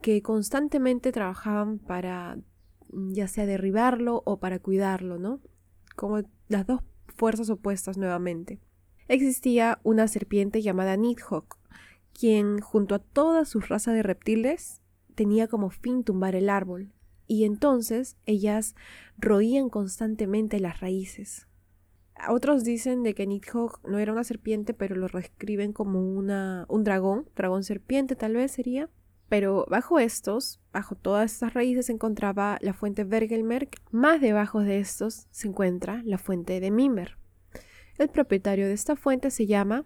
que 0.03 0.21
constantemente 0.21 1.11
trabajaban 1.11 1.79
para 1.79 2.37
ya 2.91 3.27
sea 3.27 3.47
derribarlo 3.47 4.21
o 4.23 4.37
para 4.37 4.59
cuidarlo, 4.59 5.17
¿no? 5.17 5.41
Como 5.95 6.21
las 6.49 6.67
dos 6.67 6.81
fuerzas 7.07 7.49
opuestas 7.49 7.97
nuevamente. 7.97 8.59
Existía 9.07 9.79
una 9.83 10.07
serpiente 10.07 10.61
llamada 10.61 10.97
Nidhogg, 10.97 11.45
quien 12.13 12.59
junto 12.59 12.95
a 12.95 12.99
toda 12.99 13.45
su 13.45 13.61
raza 13.61 13.93
de 13.93 14.03
reptiles 14.03 14.81
tenía 15.15 15.47
como 15.47 15.69
fin 15.69 16.03
tumbar 16.03 16.35
el 16.35 16.49
árbol, 16.49 16.91
y 17.27 17.45
entonces 17.45 18.17
ellas 18.25 18.75
roían 19.17 19.69
constantemente 19.69 20.59
las 20.59 20.79
raíces. 20.81 21.47
Otros 22.27 22.63
dicen 22.63 23.03
de 23.03 23.13
que 23.13 23.27
Nidhogg 23.27 23.79
no 23.87 23.99
era 23.99 24.11
una 24.11 24.23
serpiente, 24.23 24.73
pero 24.73 24.95
lo 24.95 25.07
reescriben 25.07 25.71
como 25.71 26.01
una, 26.01 26.65
un 26.67 26.83
dragón, 26.83 27.29
dragón 27.35 27.63
serpiente 27.63 28.15
tal 28.15 28.33
vez 28.33 28.51
sería. 28.51 28.89
Pero 29.29 29.65
bajo 29.69 29.99
estos, 29.99 30.59
bajo 30.73 30.95
todas 30.95 31.31
estas 31.31 31.53
raíces 31.53 31.85
se 31.85 31.93
encontraba 31.93 32.57
la 32.61 32.73
fuente 32.73 33.03
Vergelmerk, 33.03 33.79
más 33.91 34.19
debajo 34.19 34.61
de 34.61 34.79
estos 34.79 35.27
se 35.29 35.47
encuentra 35.47 36.01
la 36.03 36.17
fuente 36.17 36.59
de 36.59 36.71
Mimer. 36.71 37.17
El 37.97 38.09
propietario 38.09 38.65
de 38.65 38.73
esta 38.73 38.95
fuente 38.95 39.29
se 39.29 39.45
llama 39.45 39.85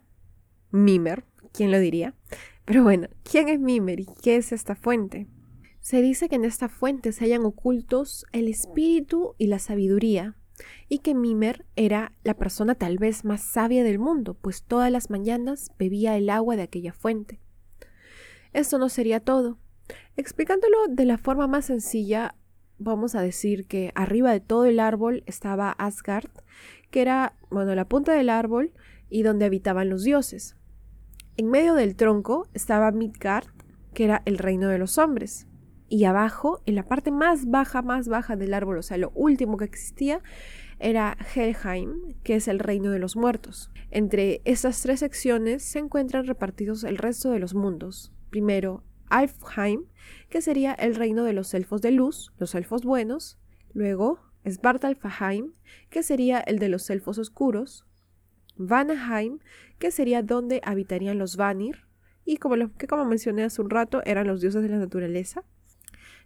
Mimer, 0.72 1.26
¿quién 1.52 1.72
lo 1.72 1.80
diría? 1.80 2.16
Pero 2.66 2.84
bueno, 2.84 3.10
¿quién 3.30 3.50
es 3.50 3.60
Mimer 3.60 4.00
y 4.00 4.08
qué 4.22 4.38
es 4.38 4.54
esta 4.54 4.76
fuente? 4.76 5.28
Se 5.82 6.02
dice 6.02 6.30
que 6.30 6.36
en 6.36 6.46
esta 6.46 6.70
fuente 6.70 7.12
se 7.12 7.26
hallan 7.26 7.44
ocultos 7.44 8.26
el 8.32 8.48
espíritu 8.48 9.36
y 9.38 9.48
la 9.48 9.60
sabiduría, 9.60 10.38
y 10.88 11.00
que 11.00 11.14
Mimer 11.14 11.66
era 11.76 12.14
la 12.24 12.36
persona 12.36 12.76
tal 12.76 12.98
vez 12.98 13.26
más 13.26 13.42
sabia 13.42 13.84
del 13.84 14.00
mundo, 14.00 14.36
pues 14.36 14.64
todas 14.64 14.92
las 14.92 15.10
mañanas 15.10 15.72
bebía 15.78 16.16
el 16.16 16.30
agua 16.30 16.56
de 16.56 16.62
aquella 16.62 16.94
fuente. 16.94 17.43
Esto 18.54 18.78
no 18.78 18.90
sería 18.90 19.20
todo. 19.20 19.58
Explicándolo 20.16 20.78
de 20.88 21.06
la 21.06 21.18
forma 21.18 21.48
más 21.48 21.66
sencilla, 21.66 22.36
vamos 22.78 23.16
a 23.16 23.22
decir 23.22 23.66
que 23.66 23.92
arriba 23.96 24.32
de 24.32 24.40
todo 24.40 24.66
el 24.66 24.80
árbol 24.80 25.24
estaba 25.26 25.72
Asgard, 25.72 26.30
que 26.92 27.02
era, 27.02 27.36
bueno, 27.50 27.74
la 27.76 27.88
punta 27.90 28.14
del 28.14 28.30
árbol 28.30 28.72
y 29.10 29.24
donde 29.24 29.46
habitaban 29.46 29.90
los 29.90 30.04
dioses. 30.04 30.56
En 31.36 31.50
medio 31.50 31.74
del 31.74 31.96
tronco 31.96 32.48
estaba 32.54 32.92
Midgard, 32.92 33.48
que 33.94 34.04
era 34.04 34.22
el 34.26 34.38
reino 34.38 34.70
de 34.70 34.78
los 34.78 35.00
hombres. 35.00 35.48
Y 35.90 36.06
abajo, 36.06 36.62
en 36.66 36.76
la 36.76 36.88
parte 36.88 37.12
más 37.12 37.48
baja, 37.48 37.82
más 37.82 38.08
baja 38.08 38.36
del 38.36 38.54
árbol, 38.54 38.78
o 38.78 38.84
sea, 38.84 38.98
lo 38.98 39.12
último 39.16 39.58
que 39.58 39.66
existía, 39.66 40.22
era 40.80 41.18
Helheim, 41.36 42.16
que 42.24 42.36
es 42.36 42.48
el 42.48 42.60
reino 42.60 42.92
de 42.92 43.00
los 43.00 43.16
muertos. 43.16 43.72
Entre 43.90 44.42
estas 44.46 44.82
tres 44.82 45.00
secciones 45.00 45.64
se 45.64 45.80
encuentran 45.80 46.26
repartidos 46.26 46.84
el 46.84 46.98
resto 46.98 47.32
de 47.32 47.40
los 47.40 47.54
mundos, 47.54 48.12
primero 48.34 48.84
Alfheim, 49.10 49.86
que 50.28 50.42
sería 50.42 50.74
el 50.74 50.96
reino 50.96 51.24
de 51.24 51.34
los 51.34 51.54
elfos 51.54 51.84
de 51.84 51.92
luz, 51.92 52.34
los 52.40 52.56
elfos 52.56 52.84
buenos, 52.84 53.38
luego 53.74 54.20
Svartalfheim, 54.50 55.54
que 55.92 56.02
sería 56.02 56.40
el 56.40 56.58
de 56.58 56.68
los 56.68 56.90
elfos 56.90 57.20
oscuros, 57.20 57.86
Vanaheim, 58.56 59.38
que 59.78 59.92
sería 59.92 60.24
donde 60.24 60.62
habitarían 60.64 61.20
los 61.20 61.38
Vanir, 61.38 61.86
y 62.26 62.38
como 62.38 62.56
que 62.76 62.88
como 62.88 63.06
mencioné 63.06 63.44
hace 63.44 63.62
un 63.62 63.70
rato, 63.70 64.02
eran 64.04 64.26
los 64.26 64.42
dioses 64.42 64.64
de 64.64 64.70
la 64.70 64.80
naturaleza, 64.80 65.44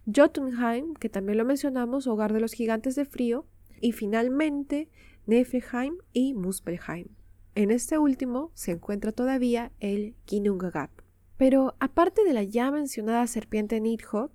Jotunheim, 0.06 0.94
que 0.94 1.10
también 1.10 1.36
lo 1.36 1.44
mencionamos, 1.44 2.06
hogar 2.06 2.32
de 2.32 2.40
los 2.40 2.54
gigantes 2.54 2.94
de 2.94 3.04
frío, 3.04 3.44
y 3.82 3.92
finalmente 3.92 4.88
Nefeheim 5.26 5.98
y 6.14 6.32
Muspelheim. 6.32 7.08
En 7.54 7.70
este 7.70 7.98
último 7.98 8.50
se 8.54 8.70
encuentra 8.70 9.12
todavía 9.12 9.72
el 9.78 10.14
Ginnungagap. 10.26 11.07
Pero 11.38 11.76
aparte 11.80 12.24
de 12.24 12.34
la 12.34 12.42
ya 12.42 12.70
mencionada 12.70 13.26
serpiente 13.26 13.80
Nidhogg, 13.80 14.30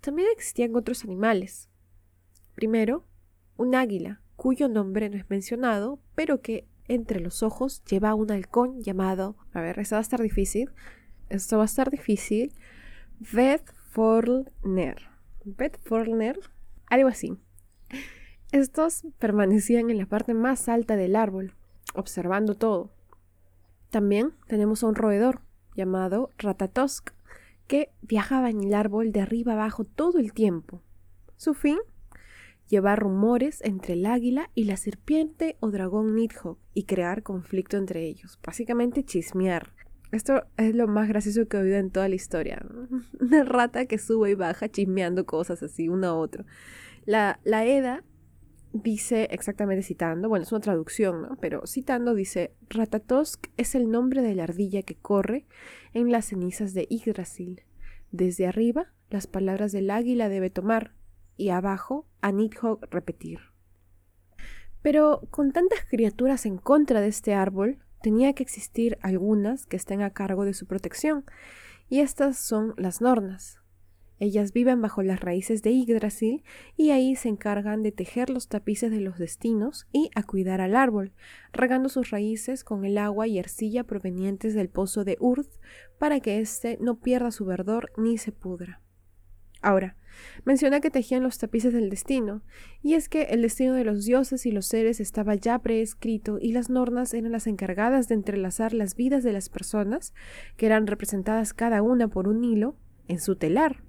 también 0.00 0.28
existían 0.32 0.76
otros 0.76 1.02
animales. 1.02 1.68
Primero, 2.54 3.04
un 3.56 3.74
águila, 3.74 4.20
cuyo 4.36 4.68
nombre 4.68 5.08
no 5.08 5.16
es 5.16 5.28
mencionado, 5.30 5.98
pero 6.14 6.40
que 6.42 6.68
entre 6.88 7.20
los 7.20 7.42
ojos 7.42 7.82
lleva 7.84 8.14
un 8.14 8.30
halcón 8.30 8.82
llamado, 8.82 9.36
a 9.52 9.60
ver, 9.60 9.78
esto 9.78 9.94
va 9.94 10.00
a 10.00 10.02
estar 10.02 10.20
difícil, 10.20 10.70
esto 11.30 11.56
va 11.56 11.62
a 11.62 11.66
estar 11.66 11.90
difícil, 11.90 12.52
Vedforner. 13.18 14.96
Vedforner, 15.44 16.38
algo 16.86 17.08
así. 17.08 17.38
Estos 18.50 19.04
permanecían 19.18 19.90
en 19.90 19.98
la 19.98 20.06
parte 20.06 20.34
más 20.34 20.68
alta 20.68 20.96
del 20.96 21.16
árbol, 21.16 21.54
observando 21.94 22.54
todo. 22.54 22.90
También 23.90 24.34
tenemos 24.48 24.82
a 24.82 24.88
un 24.88 24.94
roedor, 24.94 25.40
llamado 25.74 26.30
Ratatosk, 26.38 27.10
que 27.66 27.90
viajaba 28.02 28.50
en 28.50 28.62
el 28.62 28.74
árbol 28.74 29.12
de 29.12 29.20
arriba 29.20 29.54
abajo 29.54 29.84
todo 29.84 30.18
el 30.18 30.32
tiempo. 30.32 30.82
Su 31.36 31.54
fin, 31.54 31.78
llevar 32.68 33.00
rumores 33.00 33.60
entre 33.62 33.94
el 33.94 34.06
águila 34.06 34.50
y 34.54 34.64
la 34.64 34.76
serpiente 34.76 35.56
o 35.60 35.70
dragón 35.70 36.14
Nidhogg 36.14 36.58
y 36.74 36.84
crear 36.84 37.22
conflicto 37.22 37.76
entre 37.76 38.04
ellos, 38.04 38.38
básicamente 38.44 39.04
chismear. 39.04 39.72
Esto 40.10 40.44
es 40.58 40.74
lo 40.74 40.88
más 40.88 41.08
gracioso 41.08 41.48
que 41.48 41.56
he 41.56 41.60
oído 41.60 41.76
en 41.76 41.90
toda 41.90 42.08
la 42.08 42.14
historia. 42.14 42.64
Una 43.20 43.44
rata 43.44 43.86
que 43.86 43.98
sube 43.98 44.30
y 44.30 44.34
baja 44.34 44.68
chismeando 44.68 45.24
cosas 45.24 45.62
así, 45.62 45.88
uno 45.88 46.06
a 46.06 46.14
otro. 46.14 46.44
La, 47.06 47.40
la 47.44 47.64
Eda 47.64 48.04
dice 48.72 49.28
exactamente 49.30 49.82
citando, 49.82 50.28
bueno, 50.28 50.44
es 50.44 50.52
una 50.52 50.60
traducción, 50.60 51.22
¿no? 51.22 51.36
Pero 51.40 51.66
citando 51.66 52.14
dice, 52.14 52.54
Ratatosk 52.68 53.46
es 53.56 53.74
el 53.74 53.90
nombre 53.90 54.22
de 54.22 54.34
la 54.34 54.44
ardilla 54.44 54.82
que 54.82 54.96
corre 54.96 55.46
en 55.92 56.10
las 56.10 56.26
cenizas 56.26 56.74
de 56.74 56.86
Yggdrasil. 56.88 57.62
Desde 58.10 58.46
arriba, 58.46 58.92
las 59.10 59.26
palabras 59.26 59.72
del 59.72 59.90
águila 59.90 60.28
debe 60.28 60.50
tomar 60.50 60.94
y 61.36 61.50
abajo, 61.50 62.06
a 62.20 62.30
Nidhogg 62.32 62.88
repetir. 62.90 63.40
Pero 64.82 65.22
con 65.30 65.52
tantas 65.52 65.84
criaturas 65.84 66.46
en 66.46 66.58
contra 66.58 67.00
de 67.00 67.08
este 67.08 67.34
árbol, 67.34 67.78
tenía 68.02 68.32
que 68.32 68.42
existir 68.42 68.98
algunas 69.00 69.66
que 69.66 69.76
estén 69.76 70.02
a 70.02 70.10
cargo 70.10 70.44
de 70.44 70.54
su 70.54 70.66
protección, 70.66 71.24
y 71.88 72.00
estas 72.00 72.38
son 72.38 72.74
las 72.76 73.00
Nornas, 73.00 73.61
ellas 74.22 74.52
viven 74.52 74.80
bajo 74.80 75.02
las 75.02 75.20
raíces 75.20 75.62
de 75.62 75.72
Yggdrasil 75.72 76.44
y 76.76 76.90
ahí 76.90 77.16
se 77.16 77.28
encargan 77.28 77.82
de 77.82 77.90
tejer 77.90 78.30
los 78.30 78.46
tapices 78.46 78.92
de 78.92 79.00
los 79.00 79.18
destinos 79.18 79.88
y 79.90 80.10
a 80.14 80.22
cuidar 80.22 80.60
al 80.60 80.76
árbol, 80.76 81.12
regando 81.52 81.88
sus 81.88 82.10
raíces 82.10 82.62
con 82.62 82.84
el 82.84 82.98
agua 82.98 83.26
y 83.26 83.40
arcilla 83.40 83.82
provenientes 83.82 84.54
del 84.54 84.68
pozo 84.68 85.02
de 85.04 85.16
Urd 85.18 85.48
para 85.98 86.20
que 86.20 86.38
éste 86.38 86.78
no 86.80 87.00
pierda 87.00 87.32
su 87.32 87.44
verdor 87.44 87.90
ni 87.96 88.16
se 88.16 88.30
pudra. 88.30 88.80
Ahora, 89.60 89.96
menciona 90.44 90.80
que 90.80 90.90
tejían 90.90 91.24
los 91.24 91.38
tapices 91.38 91.72
del 91.72 91.90
destino, 91.90 92.42
y 92.80 92.94
es 92.94 93.08
que 93.08 93.22
el 93.22 93.42
destino 93.42 93.74
de 93.74 93.84
los 93.84 94.04
dioses 94.04 94.46
y 94.46 94.52
los 94.52 94.66
seres 94.66 95.00
estaba 95.00 95.34
ya 95.34 95.58
preescrito 95.58 96.38
y 96.40 96.52
las 96.52 96.70
nornas 96.70 97.12
eran 97.12 97.32
las 97.32 97.48
encargadas 97.48 98.06
de 98.06 98.14
entrelazar 98.14 98.72
las 98.72 98.94
vidas 98.94 99.24
de 99.24 99.32
las 99.32 99.48
personas, 99.48 100.14
que 100.56 100.66
eran 100.66 100.86
representadas 100.86 101.54
cada 101.54 101.82
una 101.82 102.06
por 102.06 102.28
un 102.28 102.44
hilo, 102.44 102.76
en 103.08 103.20
su 103.20 103.34
telar. 103.34 103.82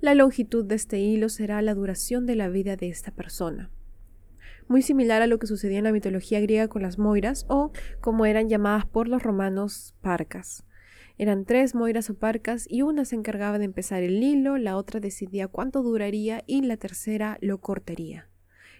La 0.00 0.14
longitud 0.14 0.64
de 0.64 0.74
este 0.74 0.98
hilo 0.98 1.30
será 1.30 1.62
la 1.62 1.74
duración 1.74 2.26
de 2.26 2.36
la 2.36 2.48
vida 2.48 2.76
de 2.76 2.88
esta 2.88 3.12
persona. 3.12 3.70
Muy 4.68 4.82
similar 4.82 5.22
a 5.22 5.26
lo 5.26 5.38
que 5.38 5.46
sucedía 5.46 5.78
en 5.78 5.84
la 5.84 5.92
mitología 5.92 6.40
griega 6.40 6.68
con 6.68 6.82
las 6.82 6.98
moiras 6.98 7.46
o, 7.48 7.72
como 8.00 8.26
eran 8.26 8.48
llamadas 8.48 8.84
por 8.84 9.08
los 9.08 9.22
romanos, 9.22 9.94
parcas. 10.02 10.64
Eran 11.18 11.46
tres 11.46 11.74
moiras 11.74 12.10
o 12.10 12.14
parcas 12.14 12.66
y 12.68 12.82
una 12.82 13.06
se 13.06 13.16
encargaba 13.16 13.58
de 13.58 13.64
empezar 13.64 14.02
el 14.02 14.22
hilo, 14.22 14.58
la 14.58 14.76
otra 14.76 15.00
decidía 15.00 15.48
cuánto 15.48 15.82
duraría 15.82 16.42
y 16.46 16.60
la 16.60 16.76
tercera 16.76 17.38
lo 17.40 17.58
cortaría. 17.58 18.28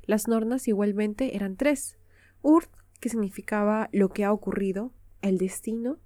Las 0.05 0.29
nornas 0.29 0.69
igualmente 0.69 1.35
eran 1.35 1.57
tres. 1.57 1.99
Urt, 2.43 2.71
que 3.01 3.09
significaba 3.09 3.89
lo 3.93 4.11
que 4.11 4.25
ha 4.25 4.33
ocurrido, 4.33 4.93
el 5.23 5.39
destino. 5.39 5.99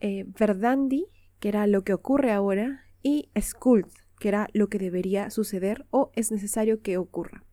Eh, 0.00 0.26
Verdandi, 0.38 1.06
que 1.40 1.48
era 1.48 1.66
lo 1.66 1.82
que 1.82 1.92
ocurre 1.92 2.30
ahora. 2.30 2.84
Y 3.02 3.30
Skuld, 3.38 3.88
que 4.22 4.28
era 4.28 4.48
lo 4.52 4.68
que 4.68 4.78
debería 4.78 5.30
suceder 5.30 5.84
o 5.90 6.12
es 6.14 6.30
necesario 6.30 6.80
que 6.80 6.96
ocurra. 6.96 7.44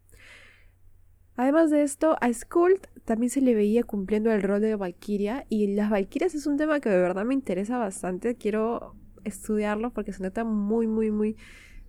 Además 1.36 1.72
de 1.72 1.82
esto, 1.82 2.16
a 2.22 2.32
Skuld 2.32 2.82
también 3.06 3.32
se 3.32 3.42
le 3.42 3.56
veía 3.56 3.82
cumpliendo 3.82 4.32
el 4.32 4.44
rol 4.44 4.62
de 4.62 4.76
Valkyria 4.76 5.48
y 5.50 5.74
las 5.74 5.90
Valkyrias 5.90 6.36
es 6.36 6.46
un 6.46 6.58
tema 6.58 6.80
que 6.80 6.90
de 6.90 7.02
verdad 7.02 7.26
me 7.26 7.34
interesa 7.34 7.80
bastante. 7.80 8.36
Quiero 8.36 8.94
estudiarlo 9.24 9.92
porque 9.94 10.14
se 10.14 10.22
nota 10.22 10.44
muy, 10.44 10.86
muy, 10.86 11.10
muy, 11.10 11.38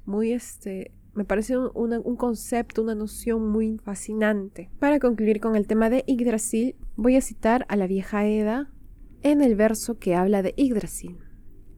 muy 0.07 0.33
este, 0.33 0.95
me 1.12 1.27
parece 1.27 1.59
un, 1.59 2.16
concepto, 2.16 2.81
una 2.81 2.95
noción 2.95 3.51
muy 3.51 3.77
fascinante. 3.85 4.71
Para 4.79 4.99
concluir 4.99 5.40
con 5.40 5.57
el 5.57 5.66
tema 5.66 5.90
de 5.90 6.05
Yggdrasil, 6.07 6.75
voy 6.97 7.16
a 7.16 7.21
citar 7.21 7.66
a 7.69 7.77
la 7.77 7.87
vieja 7.87 8.27
Eda 8.27 8.73
en 9.21 9.43
el 9.43 9.57
verso 9.57 9.99
que 9.99 10.14
habla 10.14 10.40
de 10.40 10.55
Yggdrasil. 10.57 11.19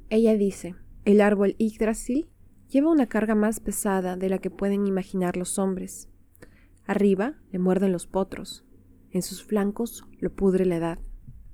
Ella 0.08 0.36
dice, 0.36 0.76
el 1.04 1.20
árbol 1.20 1.56
Yggdrasil 1.58 2.28
lleva 2.72 2.90
una 2.90 3.06
carga 3.06 3.34
más 3.34 3.60
pesada 3.60 4.16
de 4.16 4.30
la 4.30 4.38
que 4.38 4.48
pueden 4.48 4.86
imaginar 4.86 5.36
los 5.36 5.58
hombres. 5.58 6.08
Arriba 6.86 7.34
le 7.50 7.58
muerden 7.58 7.92
los 7.92 8.06
potros, 8.06 8.64
en 9.10 9.20
sus 9.20 9.44
flancos 9.44 10.06
lo 10.20 10.32
pudre 10.32 10.64
la 10.64 10.76
edad. 10.76 10.98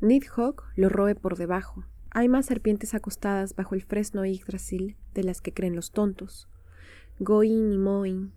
Nidhogg 0.00 0.62
lo 0.76 0.88
roe 0.88 1.16
por 1.16 1.36
debajo. 1.36 1.84
Hay 2.10 2.28
más 2.28 2.46
serpientes 2.46 2.94
acostadas 2.94 3.56
bajo 3.56 3.74
el 3.74 3.82
fresno 3.82 4.24
Yggdrasil 4.24 4.96
de 5.12 5.24
las 5.24 5.40
que 5.40 5.52
creen 5.52 5.74
los 5.74 5.90
tontos. 5.90 6.48
Goin 7.18 7.72
y 7.72 7.78
Moin, 7.78 8.32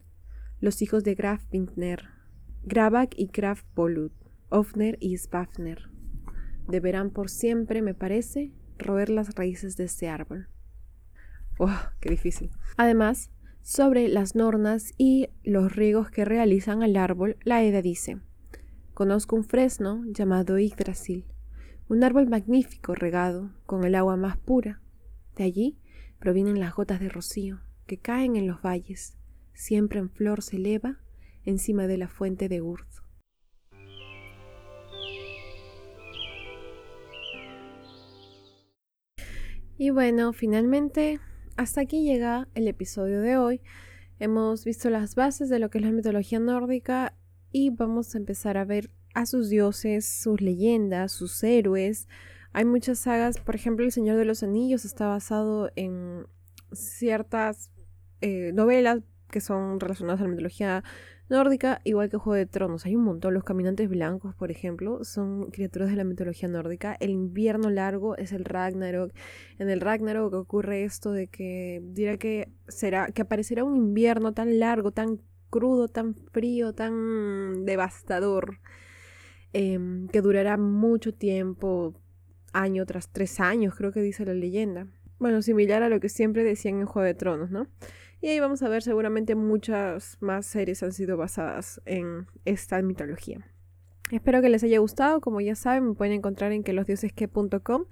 los 0.59 0.81
hijos 0.81 1.03
de 1.03 1.13
Graf 1.13 1.43
Wintner, 1.53 2.09
Grabak 2.63 3.13
y 3.15 3.27
Graf 3.27 3.61
Polut, 3.75 4.11
Ofner 4.49 4.97
y 4.99 5.15
Svafner. 5.17 5.87
Deberán 6.67 7.11
por 7.11 7.29
siempre, 7.29 7.83
me 7.83 7.93
parece, 7.93 8.51
roer 8.79 9.11
las 9.11 9.35
raíces 9.35 9.77
de 9.77 9.83
este 9.83 10.09
árbol. 10.09 10.47
¡Oh, 11.59 11.69
qué 11.99 12.09
difícil! 12.09 12.51
Además, 12.77 13.31
sobre 13.61 14.07
las 14.07 14.35
nornas 14.35 14.93
y 14.97 15.29
los 15.43 15.75
riegos 15.75 16.09
que 16.09 16.25
realizan 16.25 16.81
al 16.81 16.95
árbol, 16.97 17.37
la 17.43 17.63
Eda 17.63 17.81
dice: 17.81 18.19
Conozco 18.93 19.35
un 19.35 19.43
fresno 19.43 20.03
llamado 20.07 20.57
Yggdrasil, 20.57 21.25
un 21.87 22.03
árbol 22.03 22.27
magnífico 22.27 22.95
regado 22.95 23.51
con 23.65 23.83
el 23.83 23.95
agua 23.95 24.15
más 24.17 24.37
pura. 24.37 24.81
De 25.35 25.43
allí 25.43 25.77
provienen 26.19 26.59
las 26.59 26.73
gotas 26.73 26.99
de 26.99 27.09
rocío 27.09 27.61
que 27.85 27.97
caen 27.97 28.35
en 28.35 28.47
los 28.47 28.61
valles, 28.61 29.17
siempre 29.53 29.99
en 29.99 30.09
flor 30.09 30.41
se 30.41 30.57
eleva 30.57 30.99
encima 31.43 31.87
de 31.87 31.97
la 31.97 32.07
fuente 32.07 32.49
de 32.49 32.61
Urd. 32.61 32.87
Y 39.77 39.89
bueno, 39.89 40.31
finalmente 40.31 41.19
hasta 41.57 41.81
aquí 41.81 42.03
llega 42.03 42.47
el 42.55 42.67
episodio 42.67 43.21
de 43.21 43.37
hoy. 43.37 43.61
Hemos 44.19 44.65
visto 44.65 44.89
las 44.89 45.15
bases 45.15 45.49
de 45.49 45.59
lo 45.59 45.69
que 45.69 45.79
es 45.79 45.83
la 45.83 45.91
mitología 45.91 46.39
nórdica 46.39 47.15
y 47.51 47.69
vamos 47.69 48.13
a 48.13 48.17
empezar 48.17 48.57
a 48.57 48.65
ver 48.65 48.91
a 49.13 49.25
sus 49.25 49.49
dioses, 49.49 50.05
sus 50.05 50.41
leyendas, 50.41 51.11
sus 51.11 51.43
héroes. 51.43 52.07
Hay 52.53 52.65
muchas 52.65 52.99
sagas, 52.99 53.37
por 53.39 53.55
ejemplo, 53.55 53.85
El 53.85 53.91
Señor 53.91 54.17
de 54.17 54.25
los 54.25 54.43
Anillos 54.43 54.85
está 54.85 55.07
basado 55.07 55.71
en 55.75 56.27
ciertas 56.71 57.71
eh, 58.21 58.51
novelas 58.53 58.99
que 59.29 59.41
son 59.41 59.79
relacionadas 59.79 60.21
a 60.21 60.23
la 60.23 60.29
mitología 60.29 60.83
nórdica, 61.31 61.81
igual 61.83 62.09
que 62.09 62.17
Juego 62.17 62.35
de 62.35 62.45
Tronos. 62.45 62.85
Hay 62.85 62.95
un 62.95 63.03
montón. 63.03 63.33
Los 63.33 63.43
caminantes 63.43 63.89
blancos, 63.89 64.35
por 64.35 64.51
ejemplo, 64.51 65.03
son 65.03 65.49
criaturas 65.49 65.89
de 65.89 65.95
la 65.95 66.03
mitología 66.03 66.47
nórdica. 66.47 66.95
El 66.99 67.09
invierno 67.09 67.71
largo 67.71 68.15
es 68.17 68.31
el 68.31 68.45
Ragnarok. 68.45 69.11
En 69.57 69.69
el 69.69 69.81
Ragnarok 69.81 70.33
ocurre 70.33 70.83
esto 70.83 71.11
de 71.11 71.27
que 71.27 71.81
dirá 71.83 72.17
que 72.17 72.49
será 72.67 73.07
que 73.07 73.23
aparecerá 73.23 73.63
un 73.63 73.75
invierno 73.75 74.33
tan 74.33 74.59
largo, 74.59 74.91
tan 74.91 75.19
crudo, 75.49 75.87
tan 75.87 76.13
frío, 76.13 76.73
tan 76.73 77.65
devastador, 77.65 78.59
em, 79.53 80.07
que 80.09 80.21
durará 80.21 80.57
mucho 80.57 81.13
tiempo, 81.13 81.93
año 82.53 82.85
tras 82.85 83.09
tres 83.11 83.39
años, 83.39 83.75
creo 83.75 83.91
que 83.91 84.01
dice 84.01 84.25
la 84.25 84.33
leyenda. 84.33 84.87
Bueno, 85.19 85.41
similar 85.41 85.83
a 85.83 85.89
lo 85.89 85.99
que 85.99 86.09
siempre 86.09 86.43
decían 86.43 86.79
en 86.79 86.85
Juego 86.85 87.05
de 87.05 87.13
Tronos, 87.13 87.51
¿no? 87.51 87.67
Y 88.21 88.27
ahí 88.27 88.39
vamos 88.39 88.62
a 88.62 88.69
ver 88.69 88.84
seguramente 88.84 89.36
muchas 89.36 90.17
más 90.19 90.45
series 90.45 90.84
han 90.84 90.93
sido 90.93 91.17
basadas 91.17 91.81
en 91.86 92.27
esta 92.45 92.81
mitología. 92.81 93.45
Espero 94.12 94.41
que 94.41 94.49
les 94.49 94.63
haya 94.63 94.79
gustado. 94.79 95.21
Como 95.21 95.41
ya 95.41 95.55
saben, 95.55 95.89
me 95.89 95.93
pueden 95.95 96.13
encontrar 96.13 96.51
en 96.51 96.63
quelosdiosesque.com. 96.63 97.86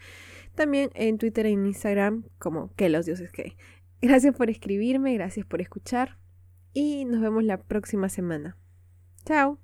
También 0.53 0.91
en 0.93 1.17
Twitter 1.17 1.45
e 1.45 1.51
Instagram 1.51 2.25
como 2.37 2.73
que 2.75 2.89
los 2.89 3.05
dioses 3.05 3.31
que. 3.31 3.55
Gracias 4.01 4.35
por 4.35 4.49
escribirme, 4.49 5.13
gracias 5.15 5.45
por 5.45 5.59
escuchar 5.59 6.17
y 6.73 7.05
nos 7.05 7.21
vemos 7.21 7.43
la 7.43 7.57
próxima 7.57 8.07
semana. 8.07 8.57
Chao. 9.25 9.59